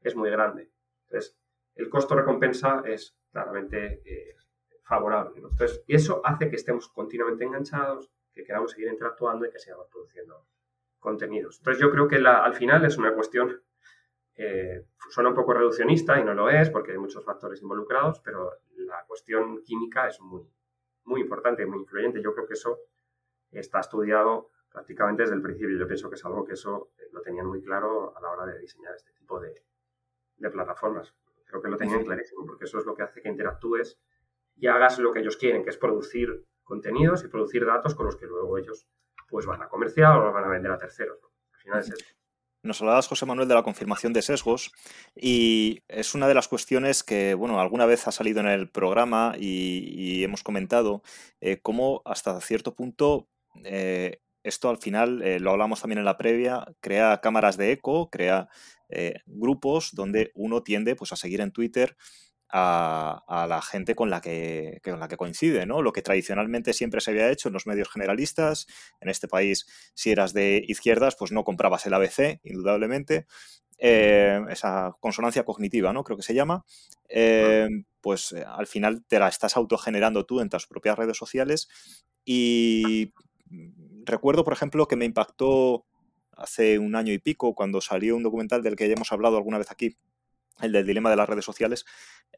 [0.00, 0.70] es muy grande.
[1.06, 1.38] Entonces,
[1.74, 4.36] el costo-recompensa es claramente eh,
[4.82, 5.36] favorable.
[5.36, 9.88] Entonces, y eso hace que estemos continuamente enganchados, que queramos seguir interactuando y que sigamos
[9.88, 10.46] produciendo
[10.98, 11.58] contenidos.
[11.58, 13.62] Entonces, yo creo que al final es una cuestión,
[14.36, 18.52] eh, suena un poco reduccionista y no lo es porque hay muchos factores involucrados, pero
[18.76, 20.42] la cuestión química es muy,
[21.04, 22.22] muy importante muy influyente.
[22.22, 22.78] Yo creo que eso
[23.60, 25.78] está estudiado prácticamente desde el principio.
[25.78, 28.46] Yo pienso que es algo que eso eh, lo tenían muy claro a la hora
[28.46, 29.62] de diseñar este tipo de,
[30.36, 31.14] de plataformas.
[31.46, 33.98] Creo que lo tenían clarísimo, porque eso es lo que hace que interactúes
[34.56, 38.16] y hagas lo que ellos quieren, que es producir contenidos y producir datos con los
[38.16, 38.88] que luego ellos
[39.28, 41.18] pues van a comerciar o van a vender a terceros.
[41.52, 42.14] Al final es eso.
[42.64, 44.72] Nos hablabas, José Manuel, de la confirmación de sesgos
[45.14, 49.34] y es una de las cuestiones que, bueno, alguna vez ha salido en el programa
[49.38, 51.02] y, hemos comentado
[51.42, 53.28] eh, cómo hasta cierto punto
[53.64, 58.10] eh, esto al final, eh, lo hablamos también en la previa, crea cámaras de eco,
[58.10, 58.48] crea
[59.26, 61.96] grupos donde uno tiende pues, a seguir en Twitter
[62.56, 65.82] a, la gente con la, que, con la que coincide, ¿no?
[65.82, 68.66] Lo que tradicionalmente siempre se había hecho en los medios generalistas,
[69.00, 73.26] en este país, si eras de izquierdas, pues no comprabas el ABC, indudablemente,
[73.78, 76.04] eh, esa consonancia cognitiva, ¿no?
[76.04, 76.64] Creo que se llama.
[77.08, 77.68] Eh,
[78.00, 81.68] pues eh, al final te la estás autogenerando tú en tus propias redes sociales.
[82.24, 83.12] Y
[84.04, 85.86] recuerdo, por ejemplo, que me impactó
[86.36, 89.58] hace un año y pico, cuando salió un documental del que ya hemos hablado alguna
[89.58, 89.96] vez aquí,
[90.60, 91.84] el del dilema de las redes sociales,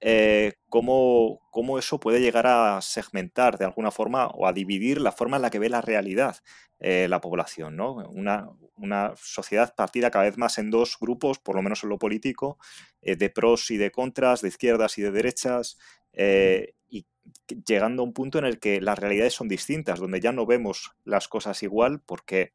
[0.01, 1.41] eh, cómo,
[1.79, 5.51] eso puede llegar a segmentar de alguna forma o a dividir la forma en la
[5.51, 6.37] que ve la realidad
[6.79, 7.77] eh, la población.
[7.77, 7.95] ¿no?
[8.09, 12.59] Una, sociedad partida cada vez más en dos grupos, por lo menos en lo político,
[13.01, 15.79] eh, de pros y de contras, de izquierdas y de derechas,
[16.17, 17.07] y
[17.67, 20.93] llegando a un punto en el que las realidades son distintas, donde ya no vemos
[21.05, 22.53] las cosas igual porque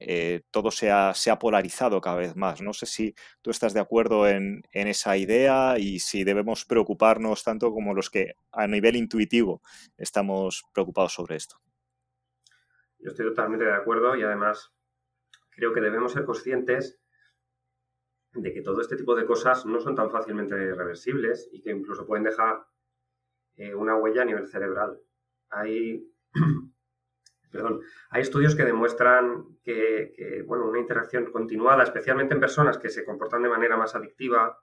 [0.00, 2.60] eh, todo se ha, polarizado cada vez más.
[2.60, 7.72] No sé si tú estás de acuerdo en, esa idea y si debemos preocuparnos tanto
[7.72, 9.62] como los que a nivel intuitivo
[9.96, 11.56] estamos preocupados sobre esto.
[12.98, 14.72] Yo estoy totalmente de acuerdo y además
[15.50, 17.00] creo que debemos ser conscientes
[18.32, 22.06] de que todo este tipo de cosas no son tan fácilmente reversibles y que incluso
[22.06, 22.66] pueden dejar
[23.56, 25.00] eh, una huella a nivel cerebral.
[25.50, 26.06] Hay
[27.54, 33.04] perdón, hay estudios que demuestran que, bueno, una interacción continuada, especialmente en personas que se
[33.04, 34.58] comportan de manera más adictiva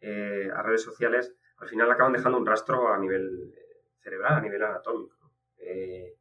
[0.00, 3.54] eh, a redes sociales, al final acaban dejando un rastro a nivel
[4.00, 5.32] cerebral, a nivel anatómico.
[5.56, 6.16] Eh,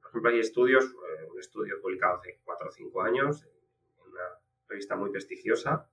[0.00, 4.24] por ejemplo, hay estudios, eh, un estudio publicado hace 4 o 5 años en una
[4.66, 5.88] revista muy prestigiosa,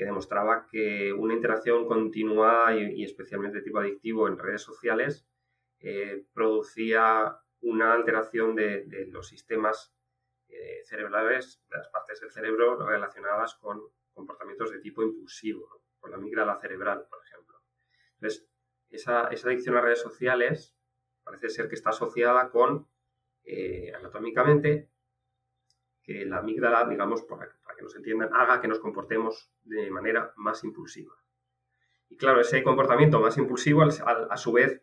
[0.00, 5.26] que demostraba que una interacción continuada y, especialmente de tipo adictivo en redes sociales
[6.32, 9.94] producía una alteración de, los sistemas
[10.48, 13.78] eh, cerebrales, de las partes del cerebro relacionadas con
[14.14, 17.58] comportamientos de tipo impulsivo, con la amígdala cerebral, por ejemplo.
[18.14, 18.48] Entonces,
[18.88, 20.74] esa, adicción a redes sociales
[21.22, 22.88] parece ser que está asociada con,
[23.44, 24.90] eh, anatómicamente,
[26.02, 30.62] que la amígdala, digamos, para, que nos entiendan, haga que nos comportemos de manera más
[30.64, 31.14] impulsiva.
[32.10, 34.82] Y claro, ese comportamiento más impulsivo, a su vez,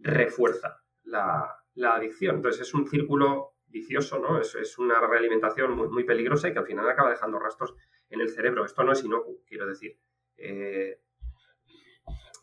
[0.00, 2.36] refuerza la, adicción.
[2.36, 4.40] Entonces es un círculo vicioso, ¿no?
[4.40, 7.74] Es, una realimentación muy, muy, peligrosa y que al final acaba dejando rastros
[8.08, 8.64] en el cerebro.
[8.64, 9.96] Esto no es inocuo, quiero decir.
[10.36, 11.00] Eh,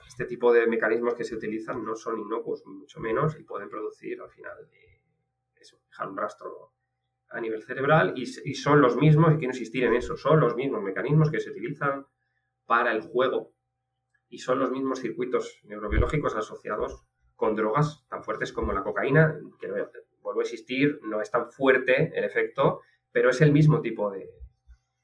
[0.08, 4.22] este tipo de mecanismos que se utilizan no son inocuos, mucho menos, y pueden producir
[4.22, 5.02] al final eh,
[5.60, 6.74] eso, dejar un rastro
[7.32, 10.82] a nivel cerebral y, son los mismos, y quiero insistir en eso, son los mismos
[10.82, 12.06] mecanismos que se utilizan
[12.66, 13.54] para el juego
[14.30, 17.04] y son los mismos circuitos neurobiológicos asociados
[17.36, 19.68] con drogas tan fuertes como la cocaína, que
[20.22, 24.30] vuelvo a existir, no es tan fuerte el efecto, pero es el mismo tipo de,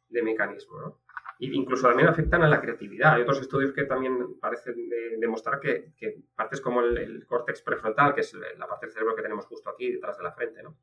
[0.09, 0.79] mecanismo.
[0.79, 1.01] ¿no?
[1.39, 3.13] incluso también afectan a la creatividad.
[3.13, 4.75] Hay otros estudios que también parecen
[5.19, 5.93] demostrar que,
[6.35, 9.91] partes como el, córtex prefrontal, que es la parte del cerebro que tenemos justo aquí
[9.91, 10.77] detrás de la frente, ¿no?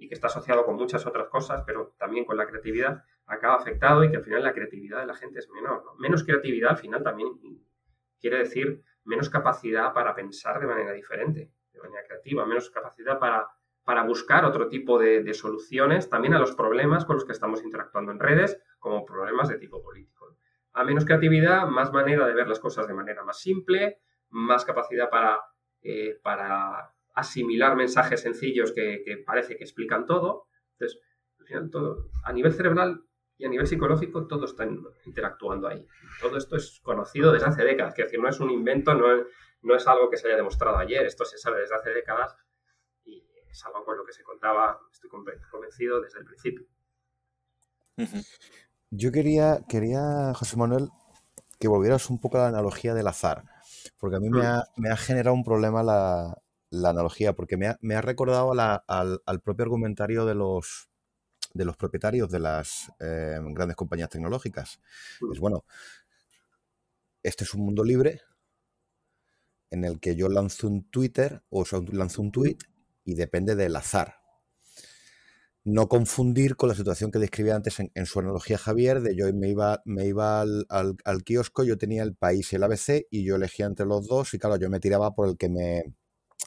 [0.00, 4.02] Y que está asociado con muchas otras cosas, pero también con la creatividad, acaba afectado
[4.02, 5.84] y que al final la creatividad de la gente es menor.
[5.98, 7.28] Menos creatividad al final también
[8.18, 13.46] quiere decir menos capacidad para pensar de manera diferente, de manera creativa, menos capacidad para,
[13.84, 18.10] para buscar otro tipo de, soluciones también a los problemas con los que estamos interactuando
[18.10, 20.34] en redes, como problemas de tipo político.
[20.72, 25.10] A menos creatividad, más manera de ver las cosas de manera más simple, más capacidad
[25.10, 25.42] para,
[25.82, 30.48] eh, para asimilar mensajes sencillos que, que, parece que explican todo.
[30.72, 31.00] Entonces,
[31.38, 33.04] al final, todo, a nivel cerebral,
[33.40, 34.68] y a nivel psicológico todo está
[35.06, 35.86] interactuando ahí.
[36.20, 39.26] Todo esto es conocido desde hace décadas, que decir, no es un invento, no es,
[39.62, 42.36] no es algo que se haya demostrado ayer, esto se sabe desde hace décadas
[43.02, 46.66] y es algo con lo que se contaba, estoy convencido, desde el principio.
[48.90, 50.90] Yo quería, quería, José Manuel,
[51.58, 53.44] que volvieras un poco a la analogía del azar,
[53.98, 54.44] porque a mí me, mm.
[54.44, 56.36] ha, me ha generado un problema la,
[56.70, 60.90] la analogía, porque me ha, me ha recordado al, al propio argumentario de los
[61.54, 64.80] de los propietarios de las eh, grandes compañías tecnológicas.
[65.32, 65.64] Es bueno,
[67.22, 68.20] este es un mundo libre
[69.70, 72.58] en el que yo lanzo un Twitter o lanzo un tweet
[73.04, 74.16] y depende del azar.
[75.62, 79.50] No confundir con la situación que describía antes en, su analogía Javier, de yo me
[79.50, 83.36] iba, me iba al, al, kiosco, yo tenía el país y el ABC y yo
[83.36, 85.94] elegía entre los dos y claro, yo me tiraba por el que me,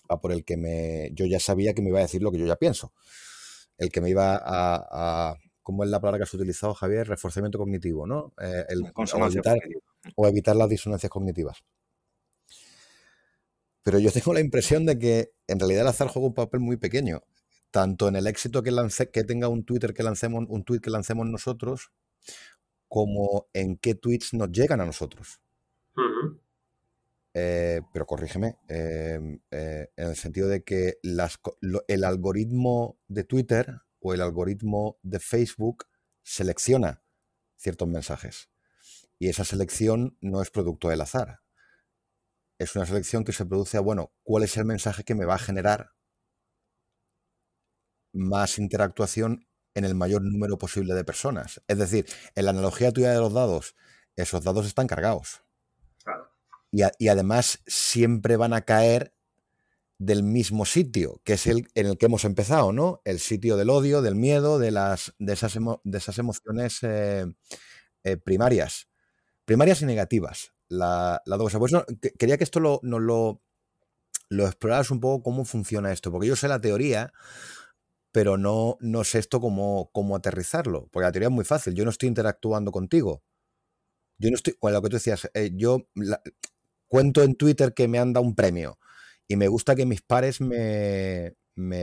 [0.07, 2.45] por el que me, yo ya sabía que me iba a decir lo que yo
[2.45, 2.93] ya pienso
[3.77, 7.07] el que me iba a, ¿cómo es la palabra que has utilizado, Javier?
[7.07, 8.33] Reforzamiento cognitivo, ¿no?
[8.41, 9.59] Eh, el, o, evitar,
[10.15, 11.63] o evitar las disonancias cognitivas.
[13.83, 16.77] Pero yo tengo la impresión de que en realidad el azar juega un papel muy
[16.77, 17.23] pequeño,
[17.71, 20.89] tanto en el éxito que, lance, que tenga un Twitter que lancemos, un tweet que
[20.89, 21.91] lancemos nosotros,
[22.87, 25.41] como en qué tweets nos llegan a nosotros.
[27.35, 34.13] Eh, pero corrígeme, em, eh, en el sentido de que el algoritmo de Twitter o
[34.13, 35.87] el algoritmo de Facebook
[36.23, 37.03] selecciona
[37.57, 38.49] ciertos mensajes.
[39.19, 41.39] Y esa selección no es producto del azar.
[42.59, 45.35] es una selección que se produce a, bueno, ¿cuál es el mensaje que me va
[45.35, 45.91] a generar
[48.13, 51.61] más interactuación en el mayor número posible de personas?
[51.67, 53.75] Es decir, en la analogía tuya de los dados,
[54.15, 55.42] esos dados están cargados.
[56.73, 59.13] Y, además siempre van a caer
[59.99, 62.99] del mismo sitio, que es el en el que hemos empezado, ¿no?
[63.05, 67.25] El sitio del odio, del miedo, de, las, de, esas, de esas emociones eh,
[68.03, 68.89] eh, primarias,
[69.45, 70.53] primarias y negativas.
[70.67, 71.59] La, la cosa.
[71.59, 71.73] Pues
[72.17, 73.43] quería que esto lo, nos lo,
[74.29, 77.13] lo exploraras un poco cómo funciona esto, porque yo sé la teoría,
[78.11, 81.83] pero no, no sé esto cómo, cómo aterrizarlo, porque la teoría es muy fácil, yo
[81.83, 83.21] no estoy interactuando contigo.
[84.17, 85.87] Yo no estoy, bueno, lo que tú decías, eh, yo
[86.93, 88.77] cuento en Twitter que me han dado un premio
[89.27, 91.33] y me gusta que mis pares me,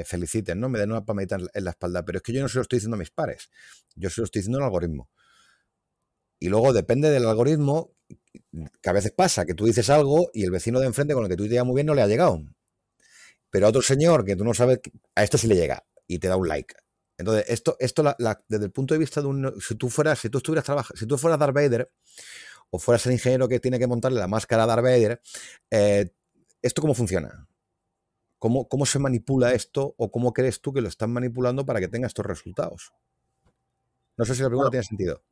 [0.05, 0.69] feliciten, ¿no?
[0.69, 2.77] Me den una palmadita en la espalda, pero es que yo no se lo estoy
[2.77, 3.51] diciendo a mis pares,
[3.97, 5.11] yo se lo estoy diciendo al algoritmo.
[6.39, 7.93] Y luego depende del algoritmo,
[8.81, 11.29] que a veces pasa que tú dices algo y el vecino de enfrente con el
[11.29, 12.45] que tú te llevas muy bien no le ha llegado.
[13.51, 14.79] Pero a otro señor que tú no sabes,
[15.17, 16.77] a este sí le llega y te da un like.
[17.19, 18.05] Entonces, esto, esto
[18.47, 19.61] desde el punto de vista de un.
[19.61, 21.91] Si tú fueras, si tú estuvieras trabajando, si tú fueras Darth Vader,
[22.71, 25.21] o fueras el ingeniero que tiene que montarle la máscara a Darth Vader,
[25.71, 26.11] eh,
[26.63, 27.47] ¿esto cómo funciona?
[28.39, 31.89] ¿Cómo, ¿Cómo se manipula esto o cómo crees tú que lo están manipulando para que
[31.89, 32.93] tenga estos resultados?
[34.17, 35.23] No sé si la pregunta tiene sentido.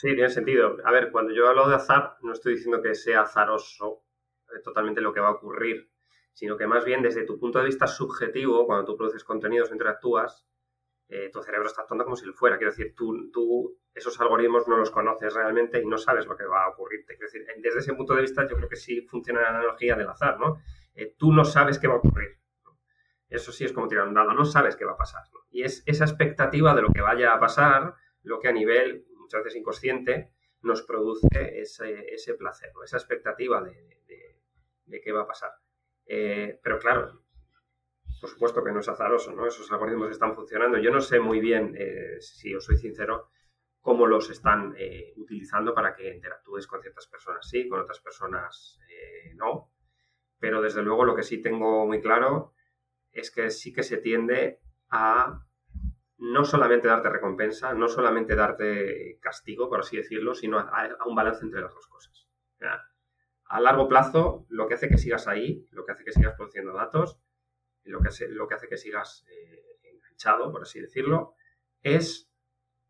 [0.00, 0.76] Sí, tiene sentido.
[0.84, 4.04] A ver, cuando yo hablo de azar, no estoy diciendo que sea azaroso
[4.48, 5.90] eh, totalmente lo que va a ocurrir,
[6.32, 10.46] sino que más bien desde tu punto de vista subjetivo, cuando tú produces contenidos, interactúas,
[11.08, 12.56] eh, tu cerebro está actuando como si lo fuera.
[12.56, 16.44] Quiero decir, tú, tú esos algoritmos no los conoces realmente y no sabes lo que
[16.44, 17.16] va a ocurrirte.
[17.16, 20.08] Quiero decir, desde ese punto de vista yo creo que sí funciona la analogía del
[20.08, 20.60] azar, ¿no?
[20.94, 22.38] Eh, tú no sabes qué va a ocurrir.
[23.28, 25.22] Eso sí es como tirar un dado, no sabes qué va a pasar.
[25.50, 29.44] Y es esa expectativa de lo que vaya a pasar lo que a nivel, muchas
[29.44, 35.52] veces inconsciente, nos produce ese, placer, esa expectativa de, qué va a pasar.
[36.06, 37.22] Eh, pero claro,
[38.20, 39.46] por supuesto que no es azaroso, ¿no?
[39.46, 40.78] Esos algoritmos están funcionando.
[40.78, 43.30] Yo no sé muy bien, eh, si os soy sincero,
[43.80, 48.78] cómo los están eh, utilizando para que interactúes con ciertas personas sí, con otras personas
[48.90, 49.70] eh, no.
[50.38, 52.52] Pero desde luego lo que sí tengo muy claro
[53.12, 55.42] es que sí que se tiende a
[56.18, 61.44] no solamente darte recompensa, no solamente darte castigo, por así decirlo, sino a, un balance
[61.44, 62.28] entre las dos cosas.
[63.48, 66.72] a largo plazo, lo que hace que sigas ahí, lo que hace que sigas produciendo
[66.72, 67.20] datos,
[67.86, 71.34] lo que hace, que sigas eh, enganchado, por así decirlo,
[71.82, 72.30] es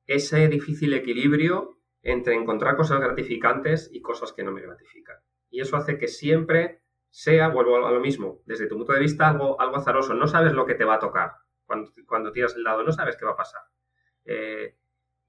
[0.06, 5.16] ese difícil equilibrio entre encontrar cosas gratificantes y cosas que no me gratifican.
[5.50, 9.28] Y eso hace que siempre sea, vuelvo a lo mismo, desde tu punto de vista,
[9.28, 10.14] algo, algo azaroso.
[10.14, 11.32] No sabes lo que te va a tocar
[11.64, 13.62] cuando, cuando tiras el dado, no sabes qué va a pasar.
[14.24, 14.76] Eh,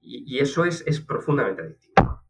[0.00, 2.22] y, eso es, es, profundamente adictivo.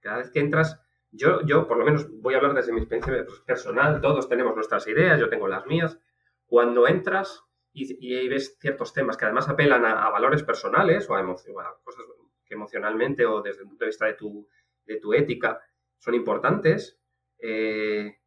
[0.00, 0.80] Cada vez que entras,
[1.10, 4.86] yo, yo por lo menos voy a hablar desde mi experiencia personal, todos tenemos nuestras
[4.88, 5.98] ideas, yo tengo las mías,
[6.46, 12.04] cuando entras y, ves ciertos temas que además apelan a, valores personales o a, cosas
[12.44, 14.48] que emocionalmente o desde el punto de vista de tu,
[14.84, 15.60] de tu ética
[15.98, 17.00] son importantes,
[17.38, 18.18] eh,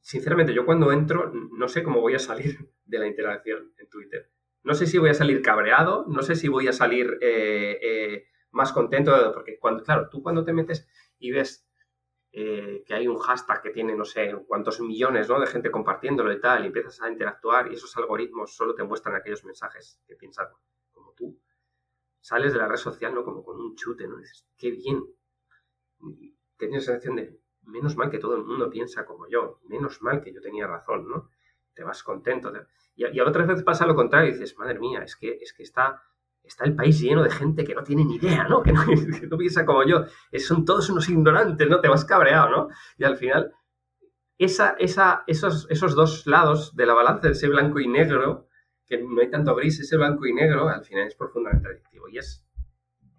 [0.00, 4.30] sinceramente yo cuando entro no sé cómo voy a salir de la interacción en Twitter.
[4.62, 8.24] No sé si voy a salir cabreado, no sé si voy a salir eh, eh,
[8.50, 11.65] más contento, porque cuando, claro, tú cuando te metes y ves
[12.38, 15.40] eh, que hay un hashtag que tiene no sé cuántos millones ¿no?
[15.40, 19.14] de gente compartiéndolo y tal, y empiezas a interactuar y esos algoritmos solo te muestran
[19.14, 20.48] aquellos mensajes que piensan
[20.92, 21.40] como tú.
[22.20, 23.24] Sales de la red social ¿no?
[23.24, 24.18] como con un chute, ¿no?
[24.18, 25.02] dices, qué bien.
[26.58, 30.20] Tienes la sensación de, menos mal que todo el mundo piensa como yo, menos mal
[30.20, 31.30] que yo tenía razón, ¿no?
[31.72, 32.52] Te vas contento.
[32.96, 35.62] Y, y otras veces pasa lo contrario y dices, madre mía, es que, es que
[35.62, 36.02] está
[36.46, 38.62] está el país lleno de gente que no tiene ni idea, ¿no?
[38.62, 38.84] Que no,
[39.38, 40.04] piensa como yo.
[40.38, 41.80] Son todos unos ignorantes, ¿no?
[41.80, 42.68] Te vas cabreado, ¿no?
[42.98, 43.52] Y al final,
[44.38, 48.48] esa, esa, esos, esos dos lados de la balanza, ese blanco y negro,
[48.86, 52.08] que no hay tanto gris, ese blanco y negro, al final es profundamente adictivo.
[52.08, 52.46] Y es,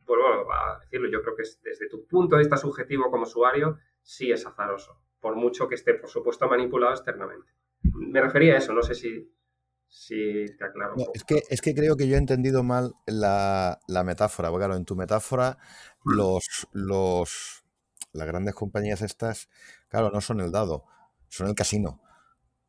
[0.05, 3.77] vuelvo a decirlo, yo creo que es, desde tu punto de vista subjetivo como usuario,
[4.01, 7.51] sí es azaroso, por mucho que esté, por supuesto, manipulado externamente.
[7.81, 9.31] Me refería a eso, no sé si
[9.89, 10.95] Sí, está claro.
[11.13, 14.49] es, que, es que creo que yo he entendido mal la, metáfora.
[14.49, 15.57] Porque, claro, en tu metáfora,
[16.03, 16.11] mm.
[16.13, 17.63] los, los,
[18.13, 19.49] las grandes compañías estas,
[19.89, 20.85] claro, no son el dado,
[21.29, 22.01] son el casino.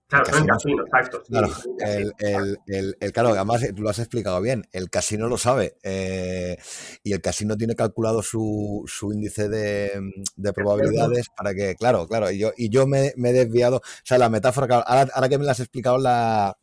[0.09, 1.23] Claro, son el casino, exacto.
[1.29, 1.51] Claro,
[1.81, 2.59] el,
[2.99, 6.57] el, claro, además tú lo has explicado bien, el casino lo sabe eh,
[7.03, 9.91] y el casino tiene calculado su, su índice de,
[10.35, 14.17] de, probabilidades para que, claro, claro, y yo, y yo me, he desviado, o sea,
[14.17, 16.57] la metáfora, ahora, ahora que me la has explicado la,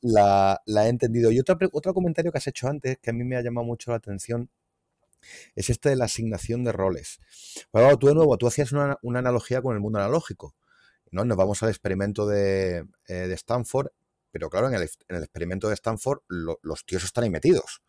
[0.00, 1.30] la, he entendido.
[1.30, 3.90] Y otro, otro comentario que has hecho antes, que a mí me ha llamado mucho
[3.90, 4.50] la atención,
[5.54, 7.20] es este de la asignación de roles.
[7.72, 10.54] Bueno, tú de nuevo, tú hacías una, analogía con el mundo analógico.
[11.10, 11.24] ¿no?
[11.24, 13.88] Nos vamos al experimento de, eh, de Stanford,
[14.30, 17.82] pero claro, en el, en el experimento de Stanford los tíos están ahí metidos.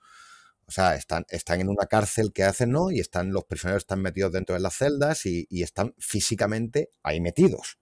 [0.65, 2.91] O sea, están, están en una cárcel que hacen, ¿no?
[2.91, 7.19] Y están, los prisioneros están metidos dentro de las celdas y, y están físicamente ahí
[7.19, 7.77] metidos.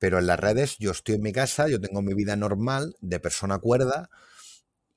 [0.00, 3.20] Pero en las redes yo estoy en mi casa, yo tengo mi vida normal de
[3.20, 4.10] persona cuerda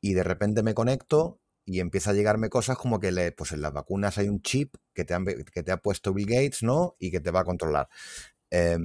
[0.02, 3.62] y de repente me conecto y empieza a llegarme cosas como que le, pues en
[3.62, 6.96] las vacunas hay un chip que te, han, que te ha puesto Bill Gates, ¿no?
[7.00, 7.90] Y que te va a controlar.
[8.52, 8.78] Eh,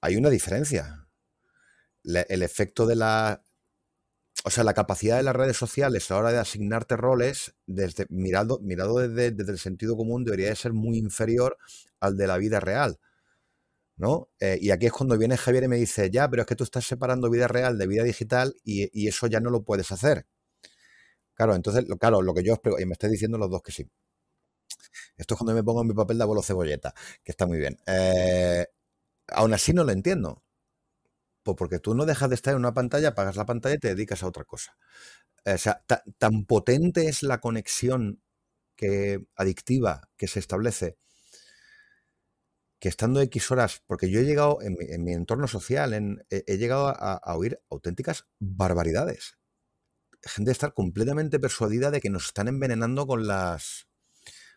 [0.00, 1.08] hay una diferencia.
[2.04, 3.42] El efecto de la...
[4.44, 8.06] O sea, la capacidad de las redes sociales a la hora de asignarte roles, desde,
[8.08, 11.58] mirado, mirado desde, desde el sentido común, debería de ser muy inferior
[11.98, 12.98] al de la vida real.
[13.98, 14.28] ¿No?
[14.40, 16.64] Eh, y aquí es cuando viene Javier y me dice, ya, pero es que tú
[16.64, 20.26] estás separando vida real de vida digital y, eso ya no lo puedes hacer.
[21.34, 23.88] Claro, entonces, claro, lo que yo os y me estáis diciendo los dos que sí.
[25.16, 26.94] Esto es cuando me pongo en mi papel de abuelo cebolleta,
[27.24, 27.78] que está muy bien.
[27.86, 28.66] Eh,
[29.28, 30.42] aún así no lo entiendo.
[31.42, 33.88] Pues porque tú no dejas de estar en una pantalla, apagas la pantalla y te
[33.88, 34.76] dedicas a otra cosa.
[35.44, 35.82] O sea,
[36.18, 38.22] tan potente es la conexión
[38.76, 40.98] que, adictiva que se establece
[42.80, 46.24] que estando X horas, porque yo he llegado en mi, en mi entorno social, en,
[46.30, 49.38] he, llegado a, oír auténticas barbaridades.
[50.22, 53.88] Gente estar completamente persuadida de que nos están envenenando con las,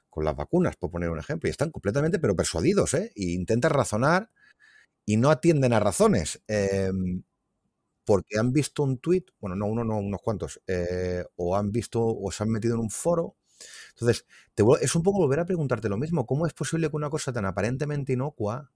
[0.10, 1.48] con las vacunas, por poner un ejemplo.
[1.48, 3.12] Y están completamente, pero persuadidos, ¿eh?
[3.16, 4.30] Y intentan razonar
[5.06, 6.42] y no atienden a razones.
[6.48, 6.92] Eh,
[8.06, 12.02] porque han visto un tuit, bueno, no uno, no unos cuantos, eh, o han visto
[12.04, 13.38] o se han metido en un foro.
[13.90, 16.26] Entonces, te, es un poco volver a preguntarte lo mismo.
[16.26, 18.72] ¿Cómo es posible que una cosa tan aparentemente inocua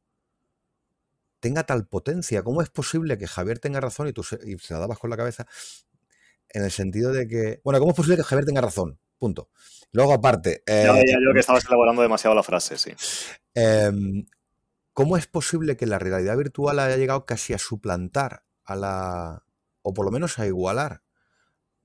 [1.40, 2.44] tenga tal potencia?
[2.44, 5.10] ¿Cómo es posible que Javier tenga razón y tú se, y se la dabas con
[5.10, 5.48] la cabeza?
[6.50, 9.00] En el sentido de que, bueno, ¿cómo es posible que Javier tenga razón?
[9.18, 9.50] Punto.
[9.92, 10.64] Luego, aparte.
[10.66, 12.92] Eh, ya, yo que estabas elaborando demasiado la frase, sí.
[13.56, 13.92] Eh,
[14.96, 19.44] ¿Cómo es posible que la realidad virtual haya llegado casi a suplantar a la.
[19.82, 21.04] o por lo menos a igualar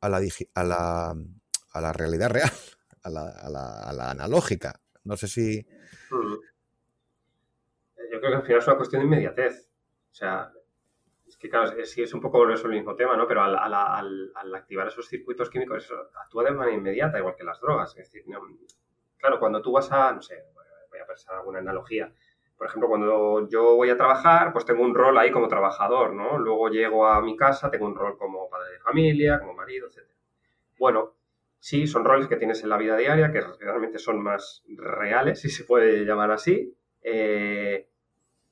[0.01, 0.21] a la,
[0.55, 1.17] a la,
[1.73, 2.53] a la realidad real,
[3.03, 4.81] a la, a, la, a la, analógica?
[5.05, 5.67] No sé si.
[6.11, 6.35] Hmm.
[8.13, 9.69] Yo creo que al final es una cuestión de inmediatez.
[10.11, 10.53] O sea,
[11.27, 13.27] es que claro, es, es un poco eso el mismo tema, ¿no?
[13.29, 17.45] Pero al, al, al activar esos circuitos químicos, eso actúa de manera inmediata, igual que
[17.45, 17.97] las drogas.
[17.97, 18.25] Es decir,
[19.17, 20.45] claro, cuando tú vas a, no sé,
[20.91, 22.13] voy a pensar alguna analogía.
[22.57, 26.37] Por ejemplo, cuando yo voy a trabajar, pues tengo un rol ahí como trabajador, ¿no?
[26.37, 30.07] Luego llego a mi casa, tengo un rol como padre de familia, como marido, etc.
[30.79, 31.15] Bueno,
[31.61, 35.49] sí, son roles que tienes en la vida diaria, que realmente son más reales, si
[35.49, 36.77] se puede llamar así.
[37.03, 37.87] Eh,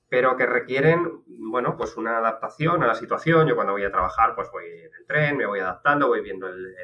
[0.09, 3.47] pero que requieren, bueno, pues una adaptación a la situación.
[3.47, 6.49] Yo cuando voy a trabajar, pues voy en el tren, me voy adaptando, voy viendo
[6.49, 6.75] el,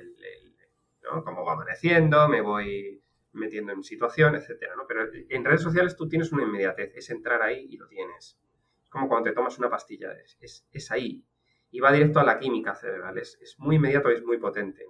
[1.02, 1.24] ¿no?
[1.24, 3.02] cómo va amaneciendo, me voy
[3.32, 4.86] metiendo en situación, etcétera, ¿no?
[4.86, 8.38] Pero en redes sociales tú tienes una inmediatez, es entrar ahí y lo tienes.
[8.82, 11.24] Es como cuando te tomas una pastilla, es, es, ahí.
[11.70, 14.86] Y va directo a la química cerebral, es, muy inmediato y es muy potente.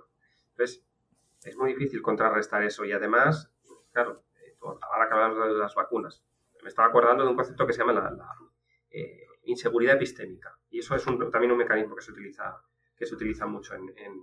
[0.51, 0.85] Entonces,
[1.45, 2.85] es muy difícil contrarrestar eso.
[2.85, 3.53] Y además,
[3.93, 4.25] claro,
[4.63, 6.25] ahora que hablas de las vacunas,
[6.63, 8.17] me estaba acordando de un concepto que se llama la,
[8.91, 10.59] eh, inseguridad epistémica.
[10.71, 12.63] Y eso es también un mecanismo que se utiliza,
[12.97, 14.15] que se utiliza mucho en, en,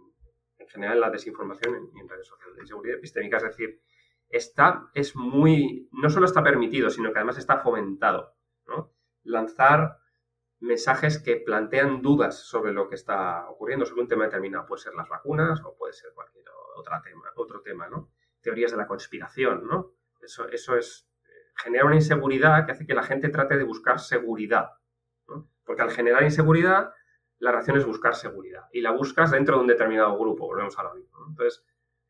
[0.58, 2.58] en general en la desinformación en, en, redes sociales.
[2.58, 3.82] La inseguridad epistémica, es decir,
[4.28, 8.36] está, es muy, no solo está permitido, sino que además está fomentado.
[9.24, 10.00] Lanzar
[10.60, 14.66] mensajes que plantean dudas sobre lo que está ocurriendo, sobre un tema determinado.
[14.66, 16.61] Puede ser las vacunas o puede ser cualquier otro
[17.36, 18.12] otro tema ¿no?
[18.42, 19.64] Teorías de la conspiración.
[20.22, 21.08] Eso, es
[21.56, 24.72] genera una inseguridad que hace que la gente trate de buscar seguridad.
[25.64, 26.92] Porque al generar inseguridad,
[27.40, 28.68] la reacción es buscar seguridad.
[28.72, 31.20] Y la buscas dentro de un determinado grupo, volvemos a lo mismo.
[31.28, 31.64] Entonces,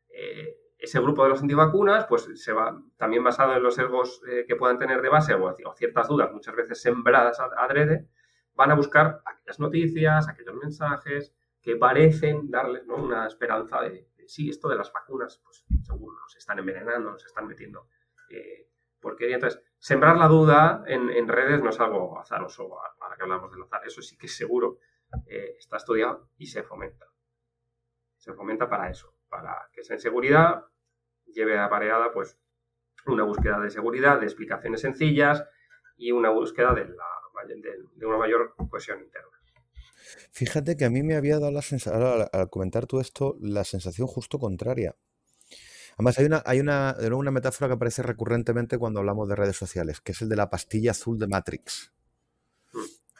[0.08, 2.28] eh, ese grupo de los antivacunas, pues
[2.96, 6.56] también basado en los sesgos eh, que puedan tener de base o, ciertas dudas, muchas
[6.56, 8.08] veces sembradas adrede,
[8.54, 14.68] van a buscar aquellas noticias, aquellos mensajes que parecen darles una esperanza de, sí, esto
[14.68, 17.88] de las vacunas, pues seguro nos están envenenando, nos están metiendo
[18.30, 18.68] eh,
[19.18, 23.62] entonces, sembrar la duda en, en, redes no es algo azaroso, ahora que hablamos del
[23.62, 24.78] azar, eso sí que es seguro,
[25.26, 27.06] eh, está estudiado y se fomenta.
[28.16, 30.66] Se fomenta para eso, para que esa inseguridad
[31.26, 32.38] lleve apareada pues
[33.06, 35.44] una búsqueda de seguridad, de explicaciones sencillas
[35.96, 39.31] y una búsqueda de, de una mayor cohesión interna.
[40.32, 43.64] Fíjate que a mí me había dado la sensación, al, al comentar tú esto, la
[43.64, 44.96] sensación justo contraria.
[45.96, 49.36] Además, hay una, hay una, de nuevo una metáfora que aparece recurrentemente cuando hablamos de
[49.36, 51.92] redes sociales, que es el de la pastilla azul de Matrix.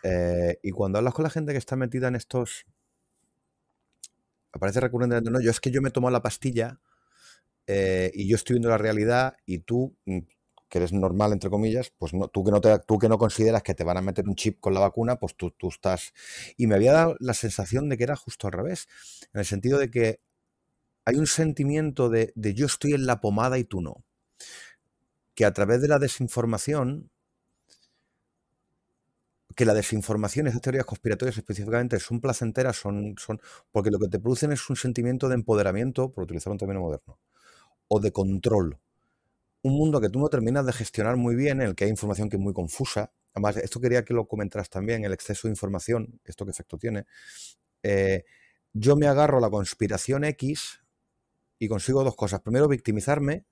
[0.03, 2.67] Eh, y cuando hablas con la gente que está metida en estos.
[4.53, 6.79] Aparece recurrentemente, no, yo es que yo me tomo la pastilla
[7.67, 10.19] eh, y yo estoy viendo la realidad y tú, mm,
[10.73, 13.63] que eres normal, entre comillas, pues no, tú, que no te, tú que no consideras
[13.63, 16.15] que te van a meter un chip con la vacuna, pues tú, tú estás...
[16.57, 18.89] Y me había dado la sensación de que era justo al revés,
[19.35, 20.21] en el sentido de que
[21.05, 24.03] hay un sentimiento de, de yo estoy en la pomada y tú no.
[25.35, 27.11] Que a través de la desinformación
[29.55, 33.43] que la desinformación, esas teorías conspiratorias específicamente, son placenteras, son, son,
[33.73, 37.19] porque lo que te producen es un sentimiento de empoderamiento, por utilizar un término moderno,
[37.89, 38.79] o de control.
[39.63, 42.29] Un mundo que tú no terminas de gestionar muy bien, en el que hay información
[42.29, 43.13] que es muy confusa.
[43.35, 47.07] Además, esto quería que lo comentaras también, el exceso de información, esto qué efecto tiene.
[47.83, 48.25] Eh,
[48.73, 50.81] yo me agarro a la conspiración X
[51.59, 52.41] y consigo dos cosas.
[52.41, 53.45] Primero, victimizarme,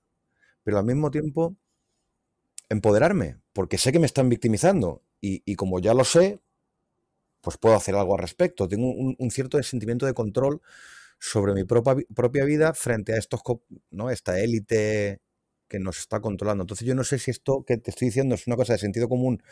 [0.64, 1.56] pero al mismo tiempo
[2.68, 6.40] empoderarme, porque sé que me están victimizando y, como ya lo sé,
[7.42, 8.68] pues puedo hacer algo al respecto.
[8.68, 10.62] Tengo un, cierto sentimiento de control
[11.18, 13.42] sobre mi propia, propia vida frente a estos,
[13.90, 14.10] ¿no?
[14.10, 15.20] esta élite
[15.70, 16.64] que nos está controlando.
[16.64, 19.08] Entonces yo no sé si esto que te estoy diciendo es una cosa de sentido
[19.08, 19.42] común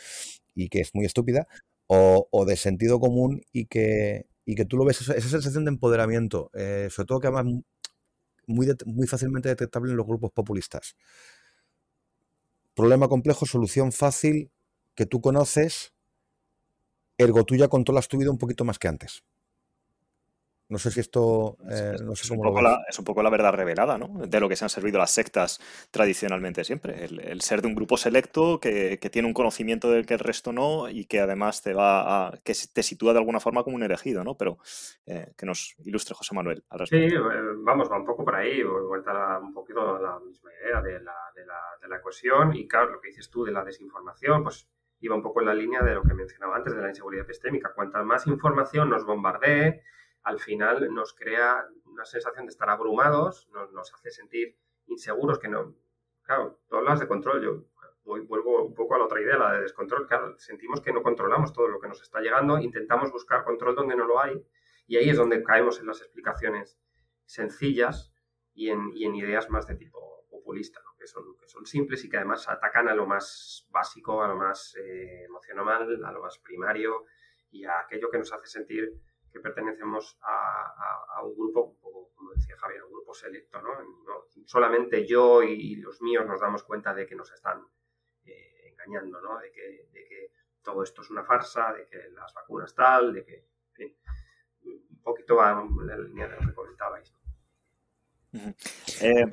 [0.55, 1.47] y que es muy estúpida,
[1.87, 6.51] o, de sentido común y que, y que tú lo ves, esa, sensación de empoderamiento,
[6.53, 7.63] eh, sobre todo que además
[8.47, 10.97] muy, muy fácilmente detectable en los grupos populistas.
[12.75, 14.51] Problema complejo, solución fácil,
[14.95, 15.95] que tú conoces,
[17.17, 19.23] ergo tú ya controlas tu vida un poquito más que antes.
[20.69, 21.57] No sé si esto.
[21.71, 24.27] Eh, es, un poco la, es, un poco la, verdad revelada, ¿no?
[24.27, 25.61] De lo que se han servido las sectas
[25.91, 27.05] tradicionalmente siempre.
[27.05, 30.91] El, ser de un grupo selecto que, tiene un conocimiento del que el resto no
[30.91, 32.39] y que además te va a.
[32.45, 34.37] que te sitúa de alguna forma como un elegido, ¿no?
[34.37, 34.59] Pero
[35.07, 37.09] eh, que nos ilustre José Manuel al respecto.
[37.09, 40.83] Sí, eh, vamos, va un poco por ahí, vuelta un poquito a la misma idea
[40.83, 43.65] de la, de, la, de la cohesión y, claro, lo que dices tú de la
[43.65, 44.69] desinformación, pues
[45.01, 47.73] iba un poco en la línea de lo que mencionaba antes de la inseguridad epistémica.
[47.75, 49.83] Cuanta más información nos bombardee,
[50.29, 55.75] al final nos crea una sensación de estar abrumados, nos, hace sentir inseguros, que no...
[56.23, 57.65] Claro, tú hablas de control, yo
[58.05, 60.07] vuelvo un poco a la otra idea, la de descontrol.
[60.07, 63.97] Claro, sentimos que no controlamos todo lo que nos está llegando, intentamos buscar control donde
[63.97, 64.47] no lo hay,
[64.87, 66.79] y ahí es donde caemos en las explicaciones
[67.25, 68.13] sencillas
[68.53, 72.89] y en, ideas más de tipo populista son, que son simples y que además atacan
[72.89, 77.07] a lo más básico, a lo más eh, emocional, a lo más primario
[77.51, 79.01] y a aquello que nos hace sentir
[79.39, 81.79] que pertenecemos a, un grupo,
[82.15, 83.71] como decía Javier, un grupo selecto, ¿no?
[84.45, 87.67] solamente yo y los míos nos damos cuenta de que nos están
[88.25, 89.39] eh, engañando, ¿no?
[89.39, 89.89] De que,
[90.63, 93.97] todo esto es una farsa, de que las vacunas tal, de que, en fin,
[94.65, 97.15] un poquito va en la línea de lo que comentabais.
[99.01, 99.25] Eh,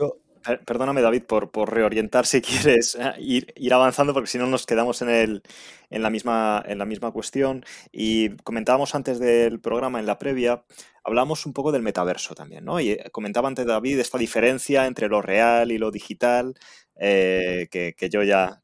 [0.65, 5.09] Perdóname, David, por, reorientar si quieres eh, ir, avanzando, porque si no nos quedamos en,
[5.09, 5.43] el,
[5.89, 7.65] la misma, cuestión.
[7.91, 10.63] Y comentábamos antes del programa, en la previa,
[11.03, 12.79] hablamos un poco del metaverso también, ¿no?
[12.79, 16.53] Y eh, comentaba antes David esta diferencia entre lo real y lo digital,
[16.97, 18.61] eh, que, yo ya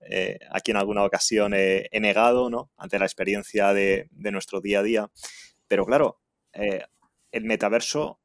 [0.52, 2.72] aquí en alguna ocasión he, negado, ¿no?
[2.78, 5.12] Ante la experiencia de, nuestro día a día.
[5.68, 6.22] Pero claro,
[6.54, 8.21] el metaverso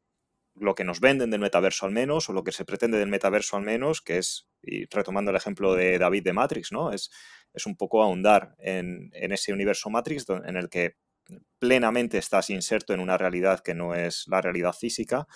[0.59, 3.57] lo que nos venden del metaverso al menos, o lo que se pretende del metaverso
[3.57, 6.93] al menos, que es, y retomando el ejemplo de David de Matrix, ¿no?
[6.93, 7.11] Es,
[7.53, 10.97] es un poco ahondar en, ese universo Matrix en el que
[11.59, 15.27] plenamente estás inserto en una realidad que no es la realidad física.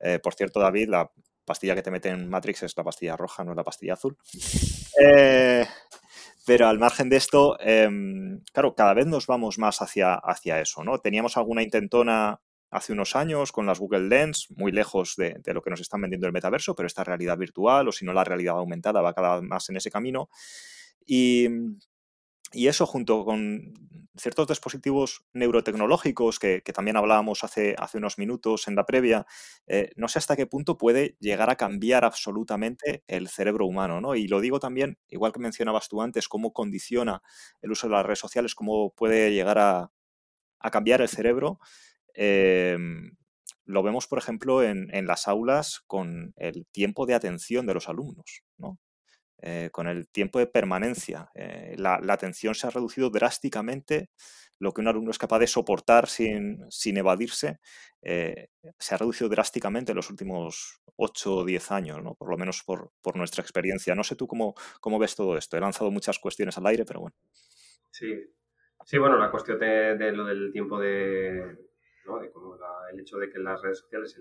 [0.00, 1.10] Eh, por cierto, David, la
[1.44, 4.16] pastilla que te mete en Matrix es la pastilla roja, no la pastilla azul.
[5.02, 5.64] Eh,
[6.44, 10.82] pero al margen de esto, em, claro, cada vez nos vamos más hacia, hacia eso,
[10.82, 10.98] ¿no?
[10.98, 12.40] Teníamos alguna intentona
[12.70, 16.26] hace unos años con las Google Lens, muy lejos de, lo que nos están vendiendo
[16.26, 19.48] el metaverso, pero esta realidad virtual o si no la realidad aumentada va cada vez
[19.48, 20.28] más en ese camino.
[21.06, 21.48] Y,
[22.52, 23.72] eso junto con
[24.16, 29.24] ciertos dispositivos neurotecnológicos que, también hablábamos hace, hace, unos minutos en la previa,
[29.68, 34.00] eh, no sé hasta qué punto puede llegar a cambiar absolutamente el cerebro humano.
[34.00, 34.16] ¿no?
[34.16, 37.22] Y lo digo también, igual que mencionabas tú antes, cómo condiciona
[37.62, 39.92] el uso de las redes sociales, cómo puede llegar a,
[40.58, 41.60] a cambiar el cerebro.
[42.22, 43.12] Em,
[43.64, 48.42] lo vemos, por ejemplo, en, las aulas con el tiempo de atención de los alumnos,
[49.38, 51.30] eh, con el tiempo de permanencia.
[51.34, 54.10] Eh, la, atención se ha reducido drásticamente.
[54.58, 57.60] Lo que un alumno es capaz de soportar sin, evadirse
[58.02, 58.48] eh,
[58.78, 62.14] se ha reducido drásticamente en los últimos 8 o 10 años, ¿no?
[62.16, 63.94] por lo menos por, nuestra experiencia.
[63.94, 65.56] No sé tú cómo, cómo, ves todo esto.
[65.56, 67.16] He lanzado muchas cuestiones al aire, pero bueno.
[67.90, 68.14] Sí,
[68.84, 71.69] sí bueno, la cuestión de lo del tiempo de,
[72.04, 72.56] de como
[72.90, 74.18] el hecho de que las redes sociales,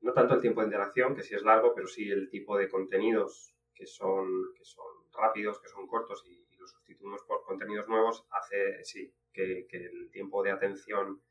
[0.00, 2.68] no tanto el tiempo de interacción, que sí es largo, pero sí el tipo de
[2.68, 8.26] contenidos que son, que son rápidos, que son cortos y, los sustituimos por contenidos nuevos,
[8.30, 11.22] hace sí que, el tiempo de atención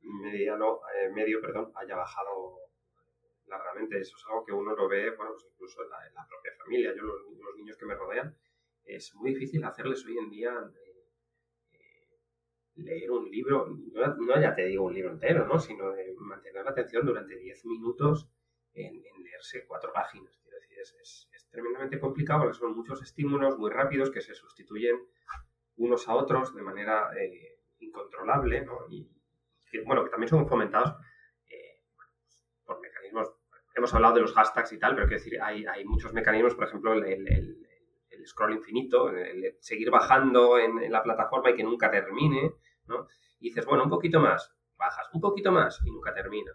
[0.00, 2.62] mediano, eh, medio perdón, haya bajado
[3.58, 6.94] realmente eso es algo que uno lo ve, bueno, pues incluso en la, propia familia.
[6.94, 8.36] Yo, los, niños que me rodean,
[8.84, 10.91] es muy difícil hacerles hoy en día eh,
[12.76, 15.58] leer un libro, no, ya te digo un libro entero, ¿no?
[15.58, 18.28] Sino de mantener la atención durante 10 minutos
[18.74, 20.38] en, leerse cuatro páginas.
[20.42, 24.96] Quiero decir, es, tremendamente complicado porque son muchos estímulos muy rápidos que se sustituyen
[25.76, 28.78] unos a otros de manera eh, incontrolable, ¿no?
[28.88, 29.06] Y
[29.84, 30.94] bueno, que también son fomentados
[32.64, 33.34] por mecanismos
[33.74, 36.64] hemos hablado de los hashtags y tal, pero quiero decir, hay, hay muchos mecanismos, por
[36.64, 37.66] ejemplo, el,
[38.26, 39.10] scroll infinito,
[39.60, 42.54] seguir bajando en, la plataforma y que nunca termine,
[42.86, 43.06] ¿no?
[43.40, 46.52] Y dices, bueno, un poquito más, bajas, un poquito más y nunca termina,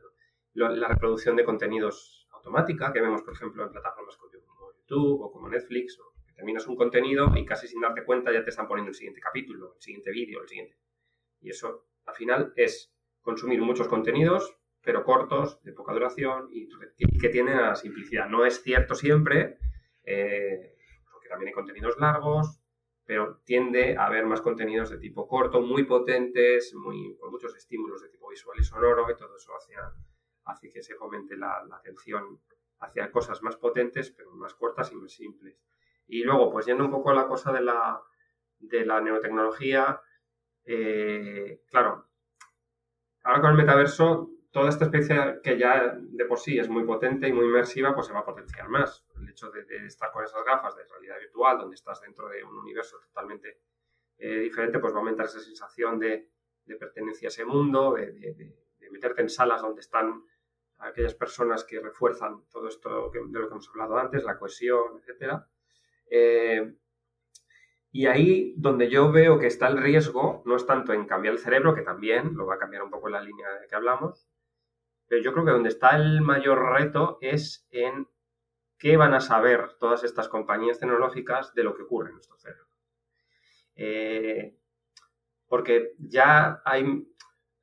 [0.53, 5.49] La reproducción de contenidos automática que vemos, por ejemplo, en plataformas como YouTube o como
[5.49, 8.95] Netflix, que terminas un contenido y casi sin darte cuenta ya te están poniendo el
[8.95, 10.77] siguiente capítulo, el siguiente vídeo, el siguiente.
[11.41, 14.57] Y eso, al final, es consumir muchos contenidos
[14.87, 16.69] pero cortos, de poca duración y
[17.19, 18.29] que tienen la simplicidad.
[18.29, 19.57] No es cierto siempre,
[20.05, 20.76] eh,
[21.27, 22.59] también hay contenidos largos,
[23.05, 28.01] pero tiende a haber más contenidos de tipo corto, muy potentes, muy, con muchos estímulos
[28.01, 29.73] de tipo visual y sonoro, y todo eso hace,
[30.43, 32.41] hace que se fomente la, atención
[32.79, 35.57] hacia cosas más potentes, pero más cortas y más simples.
[36.07, 38.01] Y luego, pues yendo un poco a la cosa de la,
[38.59, 40.01] de la neurotecnología,
[40.65, 42.09] eh, claro,
[43.23, 47.27] ahora con el metaverso toda esta experiencia que ya de por sí es muy potente
[47.27, 49.05] y muy inmersiva, pues se va a potenciar más.
[49.15, 52.57] El hecho de, estar con esas gafas de realidad virtual, donde estás dentro de un
[52.57, 53.59] universo totalmente
[54.17, 56.31] eh, diferente, pues va a aumentar esa sensación de,
[56.79, 58.55] pertenencia a ese mundo, de,
[58.89, 60.23] meterte en salas donde están
[60.79, 65.33] aquellas personas que refuerzan todo esto de lo que hemos hablado antes, la cohesión, etc.
[66.09, 66.75] Eh,
[67.91, 71.39] y ahí donde yo veo que está el riesgo no es tanto en cambiar el
[71.39, 74.27] cerebro, que también lo va a cambiar un poco en la línea de que hablamos,
[75.07, 78.07] pero yo creo que donde está el mayor reto es en
[78.77, 82.67] qué van a saber todas estas compañías tecnológicas de lo que ocurre en nuestro cerebro.
[83.75, 84.57] Eh,
[85.47, 87.07] porque ya hay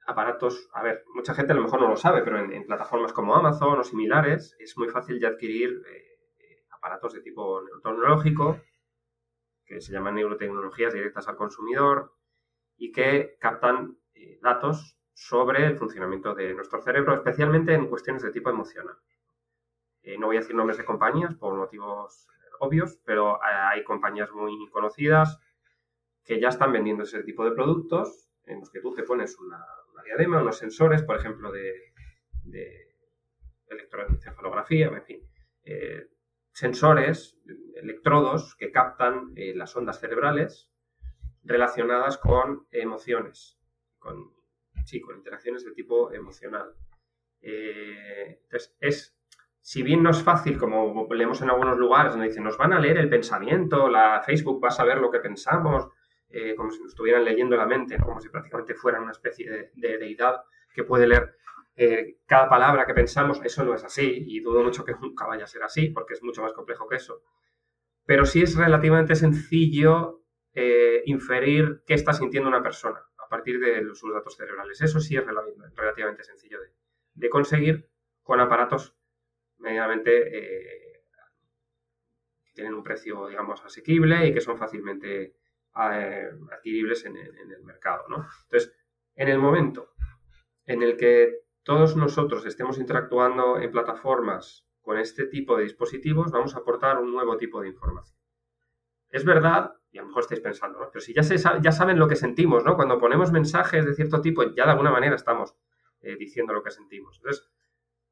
[0.07, 3.35] aparatos, a ver, mucha gente a lo mejor no lo sabe, pero en, plataformas como
[3.35, 8.61] Amazon o similares es muy fácil de adquirir eh, aparatos de tipo neurotecnológico,
[9.65, 12.15] que se llaman neurotecnologías directas al consumidor
[12.77, 18.33] y que captan eh, datos sobre el funcionamiento de nuestro cerebro, especialmente en cuestiones de
[18.33, 18.97] tipo emocional.
[20.03, 22.29] Eh, no voy a decir nombres de compañías por motivos
[22.61, 25.39] obvios, pero hay compañías muy conocidas
[26.25, 29.65] que ya están vendiendo ese tipo de productos en los que tú te pones una,
[30.05, 31.93] diadema, unos sensores, por ejemplo, de,
[33.69, 35.21] electroencefalografía, en fin,
[35.65, 36.09] eh,
[36.53, 37.39] sensores,
[37.75, 40.71] electrodos que captan eh, las ondas cerebrales
[41.43, 43.59] relacionadas con emociones,
[43.99, 44.33] con
[44.85, 46.75] sí, con interacciones de tipo emocional.
[47.41, 49.19] Eh, entonces, es,
[49.61, 52.81] si bien no es fácil, como leemos en algunos lugares, donde dicen, nos van a
[52.81, 55.89] leer el pensamiento, la Facebook va a saber lo que pensamos,
[56.29, 59.99] eh, como si nos estuvieran leyendo la mente, como si prácticamente fueran una especie de,
[59.99, 60.43] deidad
[60.75, 61.37] que puede leer
[61.77, 65.45] eh, cada palabra que pensamos, eso no es así, y dudo mucho que nunca vaya
[65.45, 67.23] a ser así, porque es mucho más complejo que eso.
[68.07, 70.21] Pero sí es relativamente sencillo
[71.07, 73.01] inferir qué está sintiendo una persona
[73.35, 74.81] partir de sus datos cerebrales.
[74.81, 76.59] Eso sí es relativamente sencillo
[77.15, 77.91] de, conseguir
[78.23, 78.97] con aparatos
[79.59, 81.03] medianamente eh,
[82.45, 85.37] que tienen un precio, digamos, asequible y que son fácilmente
[85.91, 88.05] eh, adquiribles en el, mercado.
[88.07, 88.73] Entonces,
[89.17, 89.95] en el momento
[90.65, 96.55] en el que todos nosotros estemos interactuando en plataformas con este tipo de dispositivos, vamos
[96.55, 98.17] a aportar un nuevo tipo de información.
[99.09, 100.91] Es verdad y a lo mejor estáis pensando, ¿no?
[100.91, 102.75] Pero si ya, se, ya saben lo que sentimos, ¿no?
[102.75, 105.55] Cuando ponemos mensajes de cierto tipo, ya de alguna manera estamos
[106.01, 107.17] eh, diciendo lo que sentimos.
[107.19, 107.49] Entonces,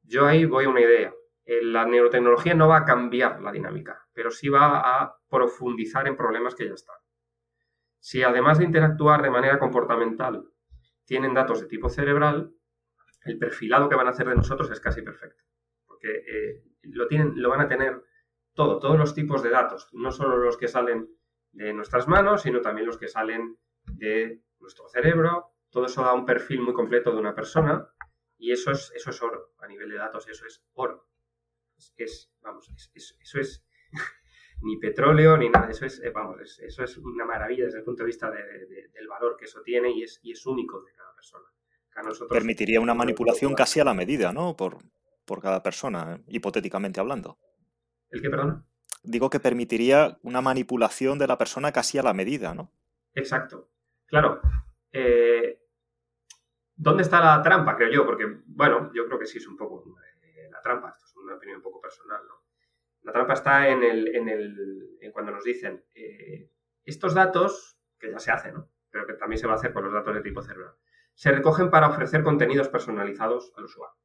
[0.01, 1.13] yo ahí voy a una idea.
[1.43, 6.15] Eh, la neurotecnología no va a cambiar la dinámica, pero sí va a profundizar en
[6.15, 6.95] problemas que ya están.
[7.99, 10.45] Si además de interactuar de manera comportamental
[11.03, 12.53] tienen datos de tipo cerebral,
[13.25, 15.43] el perfilado que van a hacer de nosotros es casi perfecto.
[15.85, 18.01] Porque eh, lo, tienen, lo van a tener
[18.53, 21.09] todo, todos los tipos de datos, no solo los que salen
[21.53, 25.53] de nuestras manos, sino también los que salen de nuestro cerebro.
[25.69, 27.87] Todo eso da un perfil muy completo de una persona
[28.37, 29.53] y eso es, eso es oro.
[29.59, 31.07] A nivel de datos, eso es oro.
[31.95, 33.65] Es, vamos, eso es
[34.61, 35.69] ni petróleo ni nada.
[35.69, 39.37] Eso es, eh, vamos, eso es una maravilla desde el punto de vista del valor
[39.37, 41.45] que eso tiene y es, y es único de cada persona.
[42.29, 44.55] Permitiría una manipulación casi a la medida, ¿no?
[44.57, 44.79] Por,
[45.25, 47.37] por cada persona, hipotéticamente hablando.
[48.09, 48.65] ¿El qué, perdón?
[49.03, 52.71] Digo que permitiría una manipulación de la persona casi a la medida, ¿no?
[53.13, 53.69] Exacto.
[54.07, 54.41] Claro.
[54.91, 55.59] Eh,
[56.75, 58.05] ¿Dónde está la trampa, creo yo?
[58.05, 59.83] Porque, bueno, yo creo que sí es un poco
[60.23, 60.89] eh, la trampa.
[60.89, 62.43] Esto es una opinión un poco personal, ¿no?
[63.03, 66.49] La trampa está en, el, en, el, en cuando nos dicen, eh,
[66.85, 68.69] estos datos, que ya se hacen, ¿no?
[68.93, 70.75] pero que también se va a hacer con los datos de tipo cerebral,
[71.15, 73.97] se recogen para ofrecer contenidos personalizados al usuario.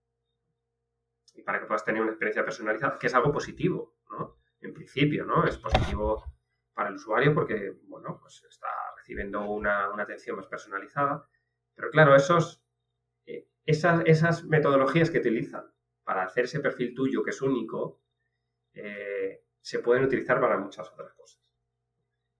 [1.34, 4.37] Y para que puedas tener una experiencia personalizada, que es algo positivo, ¿no?
[4.60, 5.44] En principio, ¿no?
[5.44, 6.24] Es positivo
[6.74, 11.28] para el usuario porque, bueno, pues está recibiendo una, una atención más personalizada.
[11.74, 12.62] Pero claro, esos,
[13.26, 15.64] eh, esas, esas metodologías que utilizan
[16.04, 18.00] para hacer ese perfil tuyo que es único,
[18.74, 21.42] eh, se pueden utilizar para muchas otras cosas.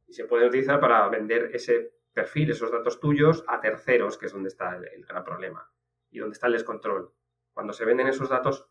[0.07, 4.33] Y se pueden utilizar para vender ese perfil, esos datos tuyos, a terceros, que es
[4.33, 5.71] donde está el, gran problema
[6.11, 7.13] y donde está el descontrol.
[7.53, 8.67] Cuando se venden esos datos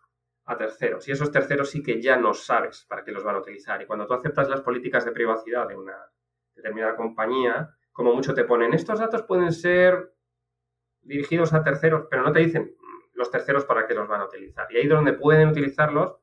[0.48, 1.08] a terceros.
[1.08, 3.82] Y esos terceros sí que ya no sabes para qué los van a utilizar.
[3.82, 5.98] Y cuando tú aceptas las políticas de privacidad de una
[6.56, 10.14] determinada compañía, como mucho te ponen, estos datos pueden ser
[11.02, 12.76] dirigidos a terceros, pero no te dicen
[13.14, 14.68] los terceros para qué los van a utilizar.
[14.72, 16.16] Y ahí es donde pueden utilizarlos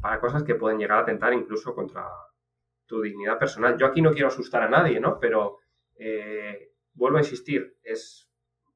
[0.00, 2.08] para cosas que pueden llegar a atentar incluso contra
[2.86, 3.76] tu dignidad personal.
[3.76, 5.20] Yo aquí no quiero asustar a nadie, ¿no?
[5.20, 5.58] Pero
[5.96, 8.30] eh, vuelvo a insistir, es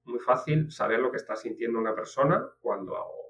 [0.05, 3.30] muy fácil saber lo que está sintiendo una persona cuando eh,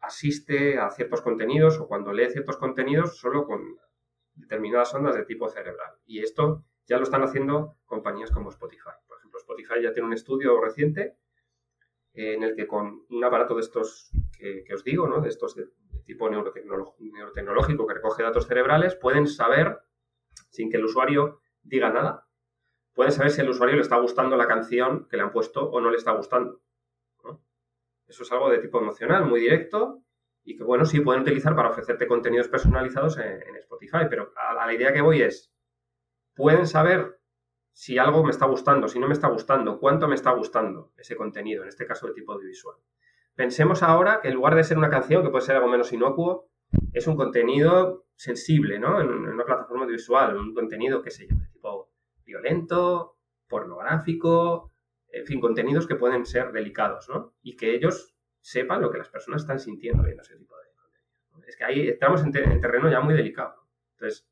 [0.00, 3.76] asiste a ciertos contenidos o cuando lee ciertos contenidos solo con
[4.34, 5.94] determinadas ondas de tipo cerebral.
[6.06, 8.90] Y esto ya lo están haciendo compañías como Spotify.
[9.06, 11.16] Por ejemplo, Spotify ya tiene un estudio reciente
[12.12, 15.20] en el que con un aparato de estos que, os digo, ¿no?
[15.20, 15.68] de estos de,
[16.04, 19.80] tipo neurotecnológico que recoge datos cerebrales, pueden saber,
[20.48, 22.26] sin que el usuario diga nada,
[22.94, 25.80] pueden saber si al usuario le está gustando la canción que le han puesto o
[25.80, 26.60] no le está gustando.
[28.10, 30.02] Eso es algo de tipo emocional, muy directo
[30.42, 34.74] y que, bueno, sí pueden utilizar para ofrecerte contenidos personalizados en, Spotify, pero a, la
[34.74, 35.54] idea que voy es,
[36.34, 37.20] pueden saber
[37.72, 41.14] si algo me está gustando, si no me está gustando, cuánto me está gustando ese
[41.14, 42.76] contenido, en este caso de tipo audiovisual.
[43.36, 46.48] Pensemos ahora que en lugar de ser una canción, que puede ser algo menos inocuo,
[46.92, 49.00] es un contenido sensible, ¿no?
[49.00, 51.90] En, una plataforma audiovisual, un contenido, qué sé yo, de tipo
[52.24, 54.69] violento, pornográfico,
[55.12, 57.34] en fin, contenidos que pueden ser delicados, ¿no?
[57.42, 61.48] Y que ellos sepan lo que las personas están sintiendo viendo ese tipo de contenido.
[61.48, 63.66] Es que ahí estamos en, terreno ya muy delicado.
[63.92, 64.28] Entonces,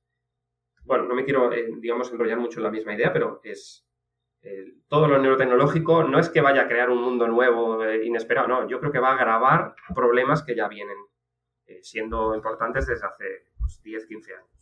[0.85, 3.87] bueno, no me quiero, eh, digamos, enrollar mucho en la misma idea, pero es
[4.43, 8.49] eh, todo lo neurotecnológico no es que vaya a crear un mundo nuevo, eh, inesperado,
[8.49, 10.97] no, yo creo que va a agravar problemas que ya vienen
[11.83, 13.25] siendo importantes desde hace
[13.83, 14.58] 10, pues, 15 años.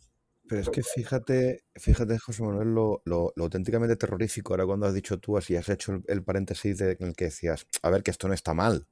[0.47, 5.19] Pero es que fíjate, fíjate, José Manuel, lo, lo, auténticamente terrorífico ahora cuando has dicho
[5.19, 8.27] tú así, has hecho el, paréntesis de, en el que decías, a ver, que esto
[8.27, 8.87] no está mal,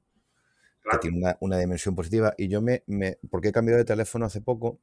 [0.90, 2.34] que tiene una, una, dimensión positiva.
[2.36, 4.80] Y yo me, me, porque he cambiado de teléfono hace poco,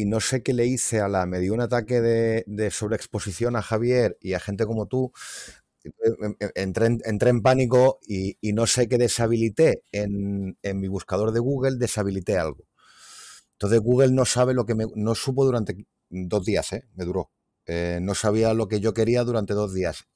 [0.00, 3.62] y no sé qué le hice a la, me dio un ataque de, sobreexposición a
[3.62, 5.12] Javier y a gente como tú,
[5.84, 5.90] eh,
[6.22, 11.32] em, em, entré en, entré en pánico y, no sé qué deshabilité en, mi buscador
[11.32, 12.64] de Google, deshabilité algo.
[13.58, 16.84] Entonces Google no sabe lo que me, no supo durante dos días, ¿eh?
[16.94, 17.30] me duró.
[17.66, 20.06] Eh, no sabía lo que yo quería durante dos días.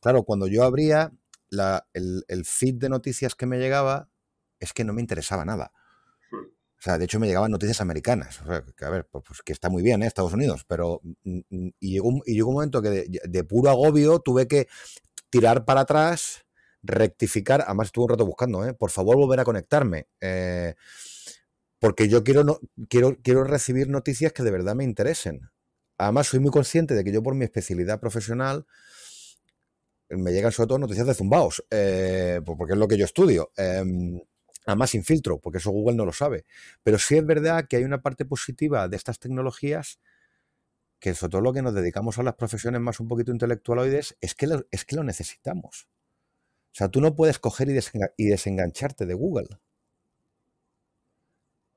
[0.00, 1.12] Claro, cuando yo abría
[1.94, 4.08] el, el feed de noticias que me llegaba,
[4.58, 5.72] es que no me interesaba nada.
[6.82, 8.40] O sea, de hecho me llegaban noticias americanas.
[8.40, 10.06] O sea, que a ver, pues, pues que está muy bien, ¿eh?
[10.08, 11.00] Estados Unidos, pero.
[11.22, 14.66] Mm, mm, y llegó, y llegó un momento que de, puro agobio tuve que
[15.30, 16.44] tirar para atrás,
[16.82, 17.62] rectificar.
[17.64, 18.74] Además, estuve un rato buscando, ¿eh?
[18.74, 20.08] Por favor, volver a conectarme.
[20.20, 20.74] Eh,
[21.82, 25.50] porque yo quiero, no, quiero, quiero recibir noticias que de verdad me interesen.
[25.98, 28.66] Además, soy muy consciente de que yo, por mi especialidad profesional,
[30.08, 33.50] me llegan sobre todo noticias de zumbaos, eh, pues porque es lo que yo estudio.
[33.56, 34.20] Em,
[34.64, 36.44] Además, sin filtro, porque eso Google no lo sabe.
[36.84, 39.98] Pero sí es verdad que hay una parte positiva de estas tecnologías
[41.00, 44.36] que sobre todo lo que nos dedicamos a las profesiones más un poquito intelectualoides es
[44.36, 45.88] que lo, es que lo necesitamos.
[46.70, 49.48] O sea, tú no puedes coger y, desengancharte de Google.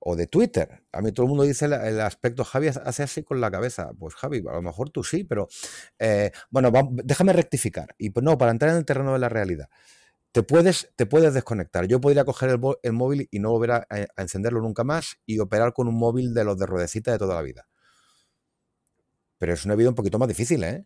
[0.07, 0.83] O de Twitter.
[0.91, 3.91] A mí todo el mundo dice el, aspecto, Javi hace así con la cabeza.
[3.97, 5.47] Pues Javi, a lo mejor tú sí, pero
[5.97, 6.71] eh, bueno,
[7.03, 7.95] déjame rectificar.
[7.97, 9.67] Y pues no, para entrar en el terreno de la realidad
[10.35, 11.87] te puedes, te puedes desconectar.
[11.87, 13.87] Yo podría coger el, móvil y no volver a,
[14.17, 17.41] encenderlo nunca más y operar con un móvil de los de ruedecita de toda la
[17.41, 17.69] vida.
[19.37, 20.85] Pero es una vida un poquito más difícil, ¿eh?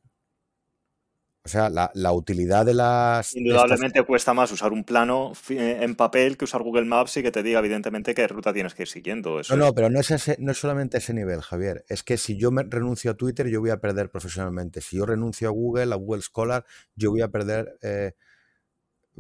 [1.46, 3.36] O sea, la, utilidad de las...
[3.36, 7.32] Indudablemente cuesta más usar un plano eh, en papel que usar Google Maps y que
[7.32, 9.42] te diga evidentemente qué ruta tienes que ir siguiendo.
[9.50, 11.86] no, no, pero no es, no es solamente ese nivel, Javier.
[11.88, 14.82] Es que si yo me renuncio a Twitter, yo voy a perder profesionalmente.
[14.82, 16.66] Si yo renuncio a Google, a Google Scholar,
[16.96, 17.78] yo voy a perder...
[17.82, 18.14] Eh,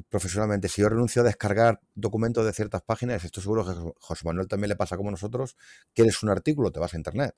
[0.07, 4.26] profesionalmente, si yo renuncio a descargar documentos de ciertas páginas, esto seguro que a José
[4.26, 5.57] Manuel también le pasa como nosotros,
[5.93, 7.36] quieres un artículo, te vas a internet.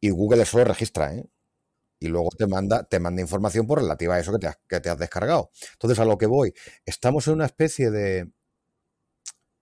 [0.00, 1.26] Y Google eso lo registra, ¿eh?
[2.00, 4.80] Y luego te manda, te manda información por relativa a eso que te, has, que
[4.80, 5.50] te has descargado.
[5.74, 6.54] Entonces, a lo que voy,
[6.86, 8.32] estamos en una especie de,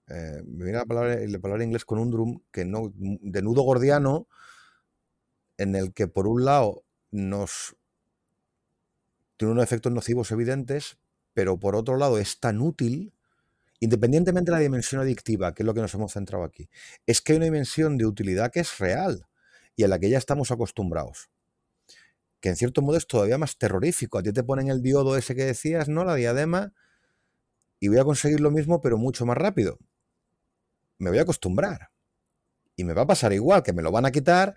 [0.07, 4.27] eh, me viene la palabra, la palabra en inglés conundrum, que no, de nudo gordiano,
[5.57, 7.75] en el que por un lado nos
[9.37, 10.97] tiene unos efectos nocivos evidentes,
[11.33, 13.13] pero por otro lado es tan útil,
[13.79, 16.69] independientemente de la dimensión adictiva, que es lo que nos hemos centrado aquí,
[17.05, 19.27] es que hay una dimensión de utilidad que es real
[19.75, 21.29] y a la que ya estamos acostumbrados.
[22.39, 24.17] Que en cierto modo es todavía más terrorífico.
[24.17, 26.05] A ti te ponen el diodo ese que decías, ¿no?
[26.05, 26.73] La diadema,
[27.79, 29.77] y voy a conseguir lo mismo, pero mucho más rápido.
[30.97, 31.91] Me voy a acostumbrar.
[32.75, 34.55] Y me va a pasar igual, que me lo van a quitar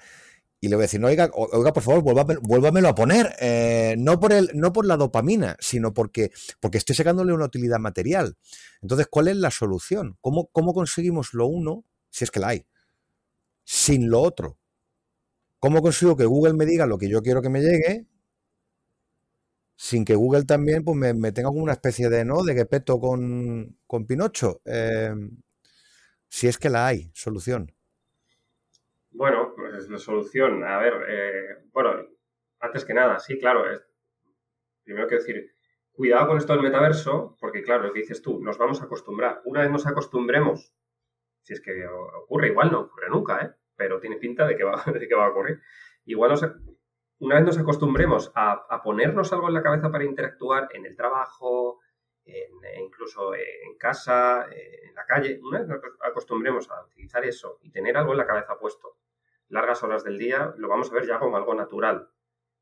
[0.64, 2.04] y le voy a decir, no, oiga, oiga por favor,
[2.40, 3.34] vuélvamelo a poner.
[3.40, 6.30] Eh, no, por el, no por la dopamina, sino porque,
[6.60, 8.36] porque estoy sacándole una utilidad material.
[8.80, 10.16] Entonces, ¿cuál es la solución?
[10.20, 12.66] ¿Cómo, ¿Cómo conseguimos lo uno, si es que la hay,
[13.64, 14.56] sin lo otro?
[15.62, 18.04] ¿Cómo consigo que Google me diga lo que yo quiero que me llegue
[19.76, 22.42] sin que Google también pues, me, tenga como una especie de, ¿no?
[22.42, 24.60] De que peto con, con Pinocho?
[24.64, 25.14] Eh,
[26.26, 27.72] si es que la hay, solución.
[29.12, 32.08] Bueno, pues la solución, a ver, eh, bueno,
[32.58, 33.86] antes que nada, sí, claro, es,
[34.82, 35.54] primero que decir,
[35.92, 39.42] cuidado con esto del metaverso, porque claro, lo que dices tú, nos vamos a acostumbrar.
[39.44, 40.74] Una vez nos acostumbremos,
[41.42, 43.61] si es que ocurre, igual no ocurre nunca, ¿eh?
[43.82, 45.60] Pero tiene pinta de que va, de que va a ocurrir.
[46.04, 46.46] Igual nos,
[47.18, 51.80] una vez nos acostumbremos a, ponernos algo en la cabeza para interactuar en el trabajo,
[52.80, 57.96] incluso en casa, en la calle, una vez nos acostumbremos a utilizar eso y tener
[57.96, 58.98] algo en la cabeza puesto,
[59.48, 62.08] largas horas del día, lo vamos a ver ya como algo natural.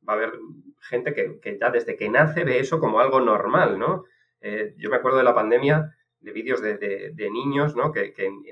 [0.09, 0.33] Va a haber
[0.81, 4.05] gente que, ya desde que nace ve eso como algo normal, ¿no?
[4.41, 7.93] Eh, yo me acuerdo de la pandemia, de vídeos de, niños, ¿no?
[7.93, 8.43] Que, en,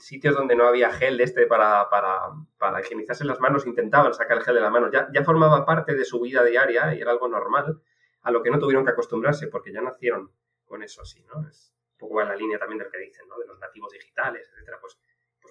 [0.00, 4.44] sitios donde no había gel de este para, para, higienizarse las manos intentaban sacar el
[4.44, 4.90] gel de la mano.
[4.90, 7.80] Ya, ya formaba parte de su vida diaria y era algo normal,
[8.22, 10.30] a lo que no tuvieron que acostumbrarse porque ya nacieron
[10.64, 11.46] con eso así, ¿no?
[11.48, 13.38] Es un poco en la línea también del que dicen, ¿no?
[13.38, 14.78] De los nativos digitales, etcétera.
[14.80, 14.98] Pues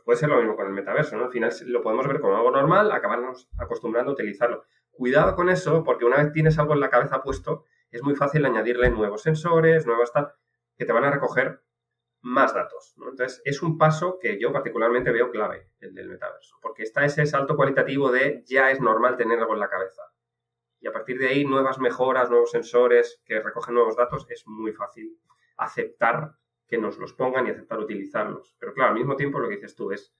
[0.04, 1.26] puede ser lo mismo con el metaverso, ¿no?
[1.26, 4.66] Al final lo podemos ver como algo normal, acabarnos acostumbrando a utilizarlo.
[4.91, 8.46] Cuidado con eso, porque una vez tienes algo en la cabeza puesto, es muy fácil
[8.46, 10.34] añadirle nuevos sensores, nuevas tal,
[10.78, 11.62] que te van a recoger
[12.24, 12.95] más datos.
[12.97, 17.26] Entonces, es un paso que yo particularmente veo clave, el del metaverso, porque está ese
[17.26, 20.03] salto cualitativo de ya es normal tener algo en la cabeza.
[20.80, 24.71] Y a partir de ahí, nuevas mejoras, nuevos sensores que recogen nuevos datos, es muy
[24.71, 25.17] fácil
[25.57, 26.32] aceptar
[26.65, 28.55] que nos los pongan y aceptar utilizarlos.
[28.57, 30.15] Pero claro, al mismo tiempo lo que dices tú es,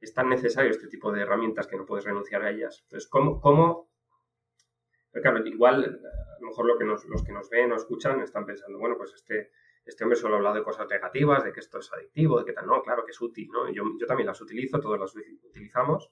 [0.00, 2.80] es tan necesario este tipo de herramientas que no puedes renunciar a ellas.
[2.84, 3.40] Entonces, ¿cómo...?
[3.40, 3.90] cómo
[5.12, 8.78] claro, igual a lo mejor lo que los que nos ven o escuchan están pensando,
[8.78, 9.52] bueno, pues este,
[9.84, 12.52] este hombre solo ha hablado de cosas negativas, de que esto es adictivo, de que
[12.52, 13.70] tal, no, claro que es útil, ¿no?
[13.70, 16.10] Yo, también las utilizo, todos las utilizamos,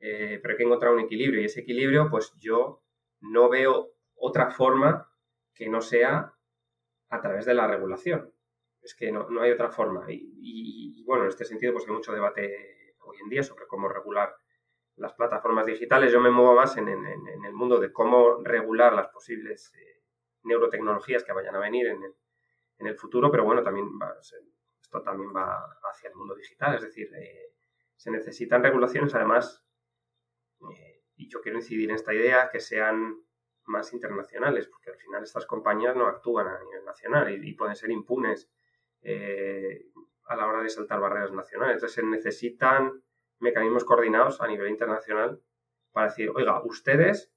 [0.00, 2.82] eh, pero hay que encontrar un equilibrio y ese equilibrio, pues yo
[3.20, 5.10] no veo otra forma
[5.54, 6.34] que no sea
[7.08, 8.32] a través de la regulación
[8.82, 10.04] es que no, hay otra forma.
[10.08, 14.34] Y, bueno, en este sentido, pues hay mucho debate hoy en día sobre cómo regular
[14.96, 16.12] las plataformas digitales.
[16.12, 20.02] Yo me muevo más en, el mundo de cómo regular las posibles eh,
[20.42, 22.14] neurotecnologías que vayan a venir en el,
[22.96, 23.88] futuro, pero bueno, también
[24.80, 26.76] esto también va hacia el mundo digital.
[26.76, 27.52] Es decir, eh,
[27.96, 29.64] se necesitan regulaciones, además,
[30.72, 33.16] eh, y yo quiero incidir en esta idea, que sean
[33.66, 37.90] más internacionales, porque al final estas compañías no actúan a nivel nacional y pueden ser
[37.90, 38.50] impunes
[39.02, 39.86] eh,
[40.24, 41.74] a la hora de saltar barreras nacionales.
[41.74, 43.02] Entonces se necesitan
[43.40, 45.42] mecanismos coordinados a nivel internacional
[45.92, 47.32] para decir, oiga, ustedes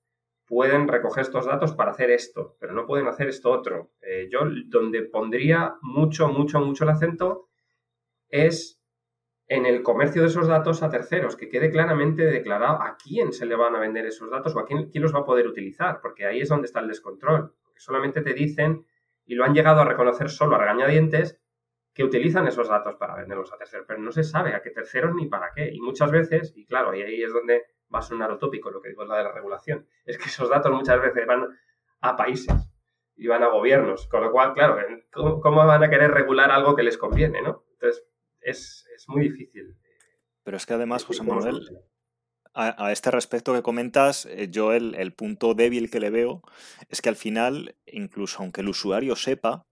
[0.51, 3.93] pueden recoger estos datos para hacer esto, pero no pueden hacer esto otro.
[4.01, 7.47] Eh, yo donde pondría mucho, mucho, mucho el acento
[8.27, 8.83] es
[9.47, 13.45] en el comercio de esos datos a terceros, que quede claramente declarado a quién se
[13.45, 16.01] le van a vender esos datos o a quién, quién los va a poder utilizar,
[16.01, 17.53] porque ahí es donde está el descontrol.
[17.63, 18.85] Porque solamente te dicen,
[19.25, 21.41] y lo han llegado a reconocer solo a regañadientes,
[21.93, 25.15] que utilizan esos datos para venderlos a terceros, pero no se sabe a qué terceros
[25.15, 25.71] ni para qué.
[25.71, 27.63] Y muchas veces, y claro, y ahí es donde
[27.93, 30.49] va a sonar utópico lo que digo es la de la regulación, es que esos
[30.49, 31.47] datos muchas veces van
[32.01, 32.53] a países
[33.15, 34.77] y van a gobiernos, con lo cual, claro,
[35.11, 37.63] ¿cómo, van a querer regular algo que les conviene, no?
[37.73, 38.03] Entonces,
[38.39, 39.75] es, muy difícil.
[40.43, 41.61] Pero es que además, José Manuel,
[42.53, 46.41] a, este respecto que comentas, eh, yo el, el punto débil que le veo
[46.89, 49.65] es que al final, incluso aunque el usuario sepa,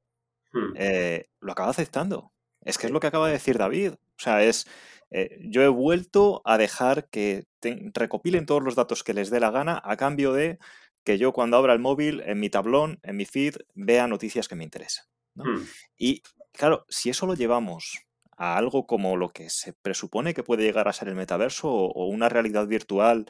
[0.52, 0.74] Hmm.
[0.76, 2.34] Eh, lo acaba aceptando.
[2.62, 3.94] Es que es lo que acaba de decir David.
[3.94, 4.68] O sea, es,
[5.12, 7.46] eh, yo he vuelto a dejar que
[7.94, 10.60] recopilen todos los datos que les dé la gana a cambio de
[11.04, 14.56] que yo cuando abra el móvil, en mi tablón, en mi feed, vea noticias que
[14.56, 15.06] me interesan.
[15.36, 15.64] Hmm.
[15.98, 18.06] Y claro, si eso lo llevamos
[18.38, 22.06] a algo como lo que se presupone que puede llegar a ser el metaverso o
[22.08, 23.26] una realidad virtual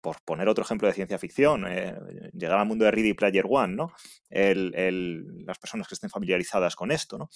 [0.00, 1.98] por poner otro ejemplo de ciencia ficción, eh,
[2.32, 3.92] llegar al mundo de Ready Player One, ¿no?
[4.30, 7.28] las personas que estén familiarizadas con esto, ¿no?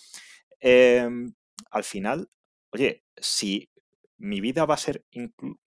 [0.60, 1.34] Em,
[1.70, 2.28] al final,
[2.70, 3.68] oye, si
[4.22, 5.04] mi vida va a ser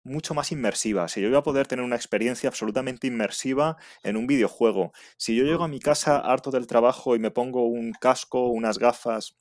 [0.03, 4.27] mucho más inmersiva, si yo voy a poder tener una experiencia absolutamente inmersiva en un
[4.27, 8.47] videojuego, si yo llego a mi casa harto del trabajo y me pongo un casco,
[8.47, 9.35] unas gafas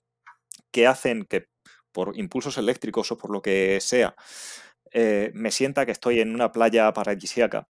[0.73, 1.47] que hacen que
[1.93, 4.17] por impulsos eléctricos o por lo que sea,
[4.91, 7.69] eh, me sienta que estoy en una playa paradisíaca,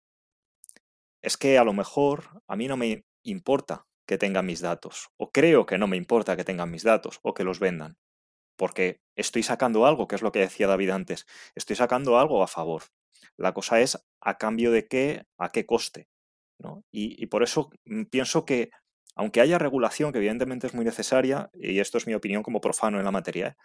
[1.21, 5.29] es que a lo mejor a mí no me importa que tengan mis datos, o
[5.29, 7.97] creo que no me importa que tengan mis datos o que los vendan
[8.55, 11.25] porque estoy sacando algo, que es lo que decía David antes,
[11.55, 12.83] estoy sacando algo a favor.
[13.37, 16.07] La cosa es a cambio de qué, a qué coste.
[16.91, 18.69] Y, por eso mm, pienso que,
[19.15, 22.99] aunque haya regulación, que evidentemente es muy necesaria, y esto es mi opinión como profano
[22.99, 23.55] en la materia, ¿eh?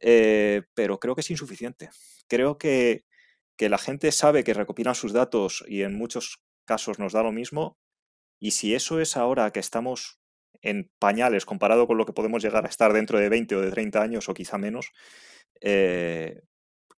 [0.00, 1.90] Eh, pero creo que es insuficiente.
[2.28, 3.04] Creo que,
[3.56, 7.32] que la gente sabe que recopilan sus datos y en muchos casos nos da lo
[7.32, 7.76] mismo,
[8.40, 10.20] y si eso es ahora que estamos
[10.62, 13.70] en pañales comparado con lo que podemos llegar a estar dentro de 20 o de
[13.70, 14.92] 30 años o quizá menos,
[15.60, 16.40] eh,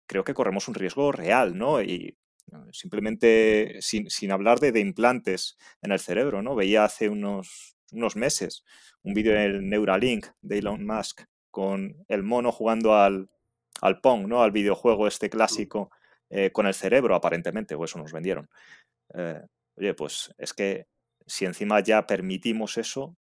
[0.07, 1.81] creo que corremos un riesgo real, ¿no?
[1.81, 2.17] Y
[2.71, 6.55] simplemente sin, sin hablar de, de, implantes en el cerebro, ¿no?
[6.55, 8.63] Veía hace unos, unos meses
[9.03, 13.29] un vídeo del Neuralink de Elon Musk con el mono jugando al,
[13.81, 14.43] al Pong, ¿no?
[14.43, 15.91] Al videojuego este clásico
[16.29, 18.49] eh, con el cerebro, aparentemente, o eso nos vendieron.
[19.13, 19.41] Eh,
[19.75, 20.87] oye, pues es que
[21.25, 23.15] si encima ya permitimos eso,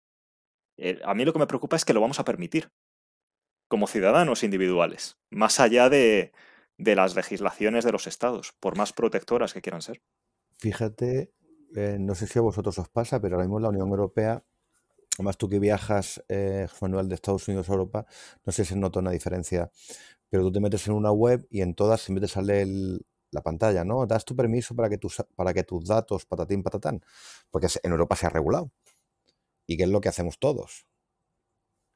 [0.77, 2.71] eh, a mí lo que me preocupa es que lo vamos a permitir
[3.69, 6.33] como ciudadanos individuales, más allá de,
[6.77, 10.03] las legislaciones de los estados, por más protectoras que quieran ser.
[10.59, 11.33] Fíjate,
[11.75, 14.45] eh, no sé si a vosotros os pasa, pero ahora mismo la Unión Europea,
[15.15, 18.07] además tú que viajas, eh, Manuel, de Estados Unidos a Europa,
[18.45, 19.71] no sé si nota una diferencia,
[20.29, 22.67] pero tú te metes en una web y en todas siempre te sale
[23.31, 24.07] la pantalla, ¿no?
[24.07, 27.03] Das tu permiso para que, tus, para que tus datos, patatín, patatán,
[27.51, 28.71] porque en Europa se ha regulado.
[29.67, 30.87] ¿Y qué es lo que hacemos todos?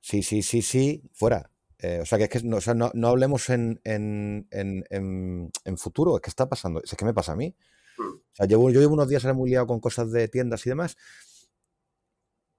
[0.01, 1.51] Sí, sí, sí, sí, fuera.
[1.79, 2.59] Eh, o sea, que es que no,
[2.95, 7.33] no, hablemos en, en, en, en, futuro, es que está pasando, es que me pasa
[7.33, 7.55] a mí.
[7.97, 8.17] Hmm.
[8.17, 10.71] O sea, llevo, yo llevo unos días ahora muy liado con cosas de tiendas y
[10.71, 10.97] demás.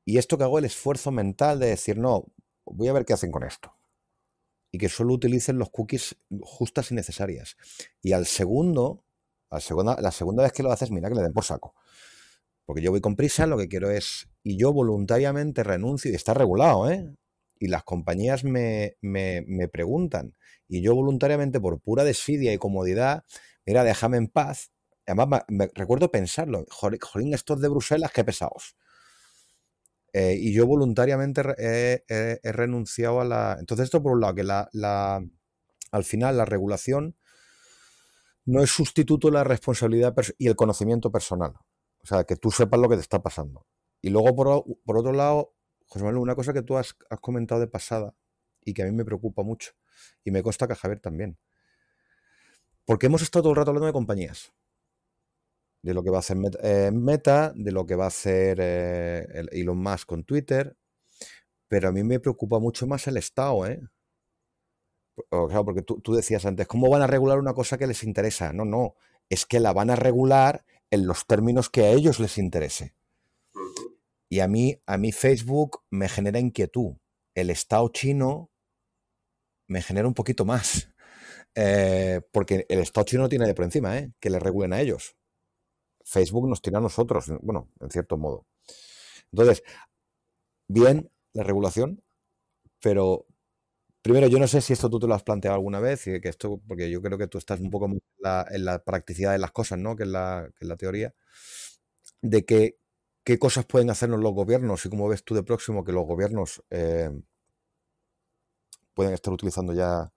[0.06, 2.26] Y esto que hago el esfuerzo mental de decir, no,
[2.66, 3.76] voy a ver qué hacen con esto.
[4.72, 7.58] Y que solo utilicen los cookies justas y necesarias.
[8.02, 9.04] Y al segundo,
[9.50, 11.76] al segunda, la segunda vez que lo haces, mira que le den por saco.
[12.70, 16.36] Porque yo voy con prisa, lo que quiero es, y yo voluntariamente renuncio, y está
[16.36, 17.16] regulado, ¿eh?
[17.58, 20.36] Y las compañías me, me, preguntan,
[20.68, 23.24] y yo voluntariamente, por pura desfidia y comodidad,
[23.66, 24.70] mira, déjame en paz.
[25.08, 28.76] Además, me, recuerdo pensarlo, jolín, estos de Bruselas, qué pesados.
[30.14, 33.58] Eh, y yo voluntariamente he, renunciado a la...
[33.60, 35.26] Entonces, esto por un lado, que la, la,
[35.92, 37.18] al final la regulación
[38.46, 41.56] no es sustituto de la responsabilidad y el conocimiento personal.
[42.04, 43.66] O sea, que tú sepas lo que te está pasando.
[44.02, 45.54] Y luego, por, otro lado,
[45.88, 48.16] José Manuel, una cosa que tú has, comentado de pasada
[48.64, 49.72] y que a mí me preocupa mucho,
[50.24, 51.38] y me consta que a Javier también.
[52.86, 54.54] Porque hemos estado todo el rato hablando de compañías.
[55.82, 59.46] De lo que va a hacer eh, Meta, de lo que va a hacer eh,
[59.52, 60.76] Elon Musk con Twitter.
[61.68, 63.82] Pero a mí me preocupa mucho más el Estado, ¿eh?
[65.30, 68.54] Claro, porque tú, tú, decías antes, ¿cómo van a regular una cosa que les interesa?
[68.54, 68.96] No, no,
[69.30, 72.96] es que la van a regular en los términos que a ellos les interese.
[74.30, 76.98] Y a mí, a mí Facebook me genera inquietud.
[77.36, 78.52] El Estado chino
[79.68, 80.90] me genera un poquito más.
[81.56, 84.14] Eh, porque el Estado chino no tiene de por encima, ¿eh?
[84.20, 85.16] que le regulen a ellos.
[86.06, 88.46] Facebook nos tiene a nosotros, bueno, en cierto modo.
[89.32, 89.64] Entonces,
[90.68, 92.04] bien la regulación,
[92.82, 93.26] pero
[94.02, 96.30] Primero, yo no sé si esto tú te lo has planteado alguna vez, y que
[96.30, 98.02] esto, porque yo creo que tú estás un poco en
[98.66, 99.96] la, practicidad de las cosas, ¿no?
[99.96, 101.14] Que es la, la teoría,
[102.22, 102.78] de que,
[103.24, 106.64] qué cosas pueden hacernos los gobiernos y cómo ves tú de próximo que los gobiernos
[106.70, 107.12] eh,
[108.94, 110.12] pueden estar utilizando ya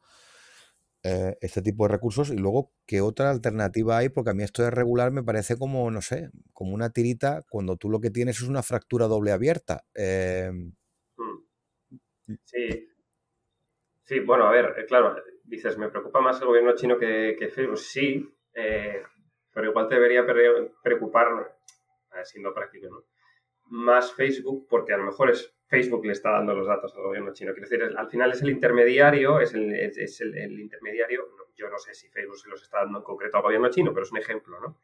[1.04, 4.62] eh, este tipo de recursos y luego qué otra alternativa hay, porque a mí esto
[4.62, 8.36] de regular me parece como, no sé, como una tirita cuando tú lo que tienes
[8.36, 9.84] es una fractura doble abierta.
[9.94, 10.52] Eh,
[11.16, 12.34] hmm.
[12.44, 12.91] sí,
[14.12, 17.78] Sí, bueno, a ver, eh, claro, dices, me preocupa más el gobierno chino que, Facebook.
[17.78, 19.02] Sí, eh,
[19.54, 20.26] pero igual te debería
[20.82, 21.56] preocupar,
[22.24, 23.04] siendo práctico, ¿no?
[23.70, 27.32] Más Facebook, porque a lo mejor es Facebook le está dando los datos al gobierno
[27.32, 27.54] chino.
[27.54, 31.94] Quiero decir, al final es el intermediario, es el, es, el, intermediario, yo no sé
[31.94, 34.60] si Facebook se los está dando en concreto al gobierno chino, pero es un ejemplo,
[34.60, 34.78] ¿no?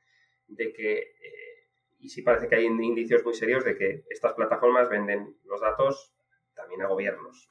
[0.46, 1.68] De que, eh,
[1.98, 6.14] y sí parece que hay indicios muy serios de que estas plataformas venden los datos
[6.54, 7.50] también a gobiernos.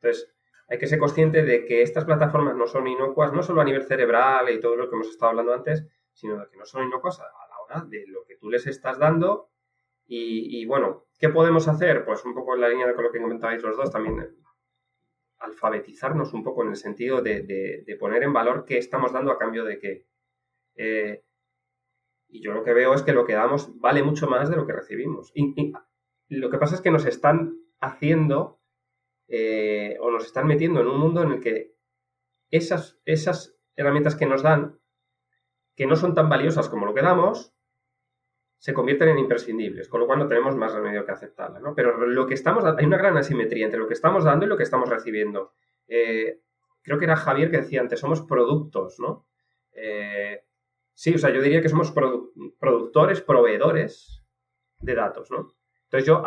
[0.00, 0.32] Entonces,
[0.68, 3.84] hay que ser consciente de que estas plataformas no son inocuas, no solo a nivel
[3.84, 7.20] cerebral y todo lo que hemos estado hablando antes, sino de que no son inocuas
[7.20, 9.50] a la hora de lo que tú les estás dando.
[10.08, 12.04] Y, bueno, ¿qué podemos hacer?
[12.04, 14.36] Pues un poco en la línea de lo que comentabais los dos también.
[15.38, 19.64] alfabetizarnos un poco en el sentido de, poner en valor qué estamos dando a cambio
[19.64, 20.06] de qué.
[20.76, 21.24] Eh,
[22.28, 24.66] y yo lo que veo es que lo que damos vale mucho más de lo
[24.66, 25.32] que recibimos.
[25.34, 25.72] Y,
[26.28, 28.55] lo que pasa es que nos están haciendo
[29.28, 31.74] eh, o nos están metiendo en un mundo en el que
[32.50, 34.78] esas, esas herramientas que nos dan,
[35.74, 37.54] que no son tan valiosas como lo que damos,
[38.58, 41.74] se convierten en imprescindibles, con lo cual no tenemos más remedio que aceptarla, ¿no?
[41.74, 44.56] Pero lo que estamos, hay una gran asimetría entre lo que estamos dando y lo
[44.56, 45.52] que estamos recibiendo.
[45.86, 46.40] Eh,
[46.82, 49.26] creo que era Javier que decía antes, somos productos, ¿no?
[49.72, 50.42] Eh,
[50.94, 51.92] sí, o sea, yo diría que somos
[52.58, 54.24] productores, proveedores
[54.80, 55.54] de datos, ¿no?
[55.84, 56.22] Entonces yo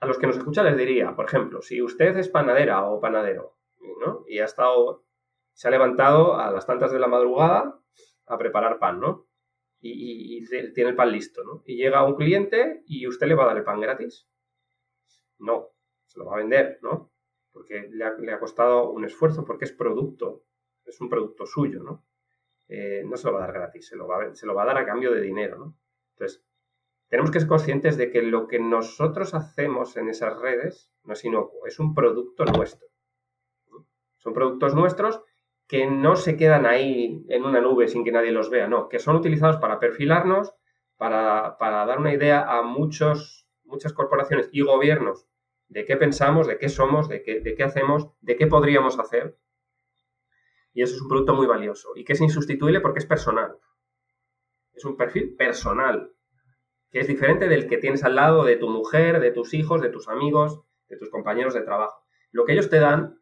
[0.00, 3.56] a, los que nos escuchan les diría, por ejemplo, si usted es panadera o panadero,
[4.00, 4.24] ¿no?
[4.26, 5.04] Y ha estado,
[5.52, 7.80] se ha levantado a las tantas de la madrugada
[8.26, 9.28] a preparar pan, ¿no?
[9.80, 10.44] y,
[10.74, 11.62] tiene el pan listo, ¿no?
[11.66, 14.28] Y llega un cliente y usted le va a dar el pan gratis.
[15.38, 15.70] No,
[16.06, 17.12] se lo va a vender, ¿no?
[17.52, 20.44] Porque le ha, costado un esfuerzo, porque es producto,
[20.84, 22.04] es un producto suyo, ¿no?
[22.68, 24.64] Eh, no se lo va a dar gratis, se lo va a, se lo va
[24.64, 25.76] a dar a cambio de dinero, ¿no?
[26.12, 26.44] Entonces,
[27.08, 31.24] tenemos que ser conscientes de que lo que nosotros hacemos en esas redes no es
[31.24, 32.86] inocuo, es un producto nuestro.
[34.18, 35.22] Son productos nuestros
[35.66, 38.98] que no se quedan ahí en una nube sin que nadie los vea, no, que
[38.98, 40.54] son utilizados para perfilarnos,
[40.96, 45.26] para, dar una idea a muchos, muchas corporaciones y gobiernos
[45.68, 49.38] de qué pensamos, de qué somos, de qué, de qué hacemos, de qué podríamos hacer.
[50.72, 53.56] Y eso es un producto muy valioso y que es insustituible porque es personal.
[54.72, 56.12] Es un perfil personal,
[56.90, 59.90] que es diferente del que tienes al lado de tu mujer, de tus hijos, de
[59.90, 62.04] tus amigos, de tus compañeros de trabajo.
[62.30, 63.18] Lo que ellos te dan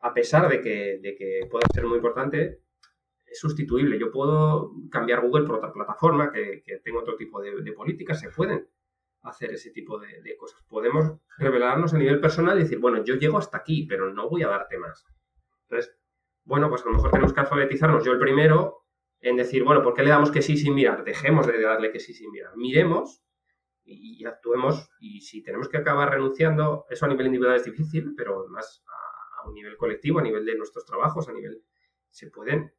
[0.00, 2.62] a pesar de que, de que pueda ser muy importante,
[3.26, 3.98] es sustituible.
[3.98, 8.30] Yo puedo cambiar Google por otra plataforma que, que tenga otro tipo de, políticas, se
[8.30, 8.68] pueden
[9.22, 10.62] hacer ese tipo de, cosas.
[10.68, 14.42] Podemos revelarnos a nivel personal y decir, bueno, yo llego hasta aquí, pero no voy
[14.42, 15.04] a darte más.
[15.68, 15.94] Entonces,
[16.44, 18.86] bueno, pues a lo mejor tenemos que alfabetizarnos yo el primero
[19.20, 21.04] en decir, bueno, ¿por qué le damos que sí sin mirar?
[21.04, 22.56] Dejemos de darle que sí sin mirar.
[22.56, 23.22] Miremos
[23.84, 28.40] y, actuemos y si tenemos que acabar renunciando, eso a nivel individual es difícil, pero
[28.40, 28.82] además
[29.42, 31.62] a un nivel colectivo, a nivel de nuestros trabajos, a nivel...
[32.12, 32.72] Se pueden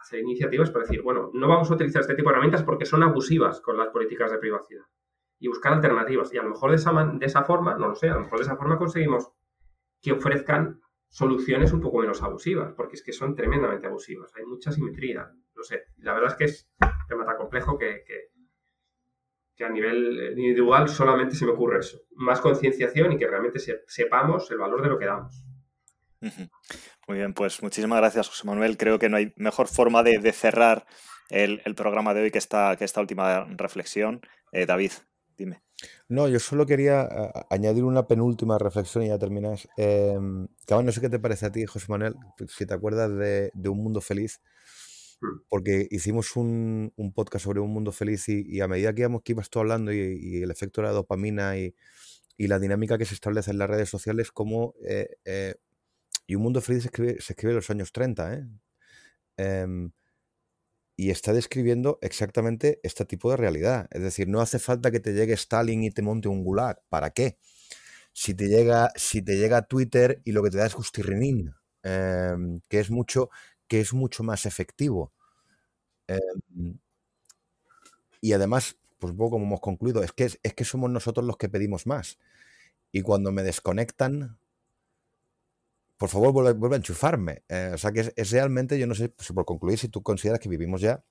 [0.00, 3.02] hacer iniciativas para decir, bueno, no vamos a utilizar este tipo de herramientas porque son
[3.02, 4.84] abusivas con las políticas de privacidad.
[5.38, 6.32] Y buscar alternativas.
[6.32, 8.38] Y a lo mejor de esa, de esa forma, no lo sé, a lo mejor
[8.38, 9.30] de esa forma conseguimos
[10.00, 10.80] que ofrezcan
[11.10, 14.32] soluciones un poco menos abusivas, porque es que son tremendamente abusivas.
[14.36, 15.30] Hay mucha simetría.
[15.60, 18.02] No sé, la verdad es que es un tema tan complejo que,
[19.54, 22.00] que, a nivel individual solamente se me ocurre eso.
[22.12, 25.44] Más concienciación y que realmente sepamos el valor de lo que damos.
[27.06, 28.78] Muy bien, pues muchísimas gracias, José Manuel.
[28.78, 30.86] Creo que no hay mejor forma de, cerrar
[31.28, 34.22] el, programa de hoy que esta, que esta última reflexión.
[34.52, 34.92] Eh, David,
[35.36, 35.62] dime.
[36.08, 37.06] No, yo solo quería
[37.50, 39.68] añadir una penúltima reflexión y ya terminas.
[39.76, 42.14] Eh, no sé qué te parece a ti, José Manuel,
[42.48, 44.40] si te acuerdas de, Un Mundo Feliz.
[45.48, 49.50] Porque hicimos un, podcast sobre Un Mundo Feliz y, a medida que íbamos que ibas
[49.50, 51.74] tú hablando y, el efecto de la dopamina y,
[52.38, 55.56] la dinámica que se establece en las redes sociales, como eh, eh,
[56.26, 58.46] y Un Mundo Feliz se escribe, se escribe en los años 30, ¿eh?
[59.36, 59.92] Em,
[60.96, 63.88] y está describiendo exactamente este tipo de realidad.
[63.90, 66.78] Es decir, no hace falta que te llegue Stalin y te monte un gulag.
[66.90, 67.38] ¿Para qué?
[68.12, 72.60] Si te llega, si te llega Twitter y lo que te da es gustirrinín, em,
[72.68, 73.30] que, es mucho,
[73.70, 75.12] que es mucho más efectivo.
[76.08, 76.78] Em,
[78.20, 81.86] y además, pues como hemos concluido, es que, es que somos nosotros los que pedimos
[81.86, 82.18] más.
[82.90, 84.40] Y cuando me desconectan,
[85.96, 87.44] por favor, vuelve, a enchufarme.
[87.48, 90.40] Eh, o sea que es, realmente, yo no sé, pues, por concluir, si tú consideras
[90.40, 91.04] que vivimos ya,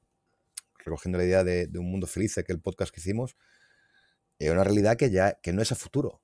[0.80, 3.38] recogiendo la idea de, un mundo feliz, que el podcast que hicimos,
[4.38, 6.22] es una realidad que ya que no es a futuro,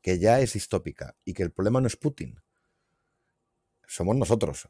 [0.00, 2.40] que ya es distópica y que el problema no es Putin.
[3.86, 4.68] Somos nosotros,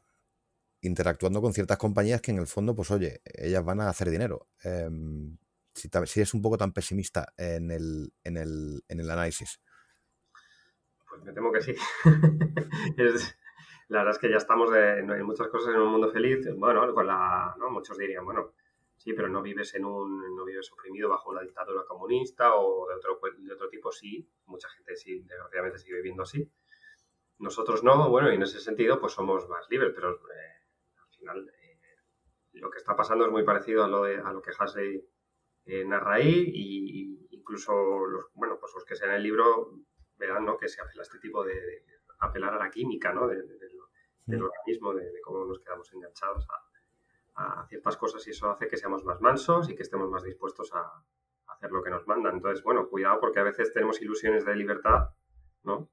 [0.83, 4.47] interactuando con ciertas compañías que en el fondo, pues oye, ellas van a hacer dinero.
[4.63, 5.37] Em,
[5.73, 9.59] si, si, eres un poco tan pesimista en el, en el, en el análisis.
[11.09, 11.73] Pues me temo que sí.
[13.87, 16.45] la verdad es que ya estamos de, en muchas cosas en un mundo feliz.
[16.55, 17.69] Bueno, con la, ¿no?
[17.69, 18.53] muchos dirían, bueno,
[18.97, 22.95] sí, pero no vives en un, no vives oprimido bajo una dictadura comunista o de
[22.95, 24.27] otro, de otro tipo, sí.
[24.47, 26.51] Mucha gente sí, desgraciadamente sigue viviendo así.
[27.39, 30.52] Nosotros no, bueno, y en ese sentido, pues somos más libres, pero eh,
[31.23, 31.79] final eh,
[32.53, 35.03] lo que está pasando es muy parecido a lo, de, a lo que Hasley
[35.65, 37.73] eh, narra ahí, y incluso
[38.05, 39.71] los, bueno, pues los que sean el libro
[40.17, 40.57] verán ¿no?
[40.57, 41.85] que se apela a este tipo de,
[42.19, 43.27] apelar a la química ¿no?
[43.27, 43.43] del
[44.43, 46.47] organismo, de, cómo nos quedamos enganchados
[47.35, 50.71] a, ciertas cosas y eso hace que seamos más mansos y que estemos más dispuestos
[50.73, 51.03] a,
[51.47, 52.35] hacer lo que nos mandan.
[52.35, 55.09] Entonces, bueno, cuidado porque a veces tenemos ilusiones de libertad,
[55.63, 55.89] ¿no?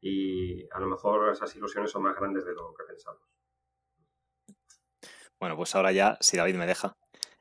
[0.00, 3.22] y a lo mejor esas ilusiones son más grandes de lo que pensamos.
[5.42, 6.96] Bueno, pues ahora ya, si David me deja,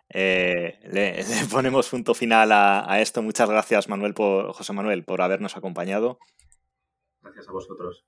[0.10, 3.22] eh, le, ponemos punto final a, esto.
[3.22, 6.18] Muchas gracias, Manuel, por, José Manuel, por habernos acompañado.
[7.22, 8.03] Gracias a vosotros.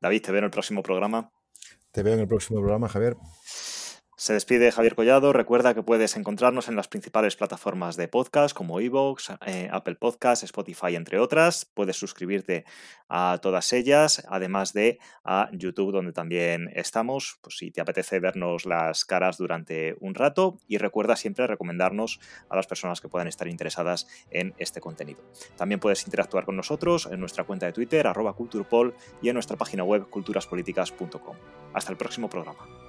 [0.00, 1.32] David, te veo en el próximo programa.
[1.90, 3.16] Te veo en el próximo programa, Javier.
[4.18, 5.34] Se despide Javier Collado.
[5.34, 10.42] Recuerda que puedes encontrarnos en las principales plataformas de podcast como Evox, eh, Apple Podcasts,
[10.42, 11.66] Spotify, entre otras.
[11.66, 12.64] Puedes suscribirte
[13.10, 18.64] a todas ellas, además de a YouTube, donde también estamos, pues si te apetece vernos
[18.64, 20.60] las caras durante un rato.
[20.66, 22.18] Y recuerda siempre recomendarnos
[22.48, 25.20] a las personas que puedan estar interesadas en este contenido.
[25.58, 29.58] También puedes interactuar con nosotros en nuestra cuenta de Twitter, arroba culturpol, y en nuestra
[29.58, 31.36] página web culturaspolíticas.com.
[31.74, 32.85] Hasta el próximo programa.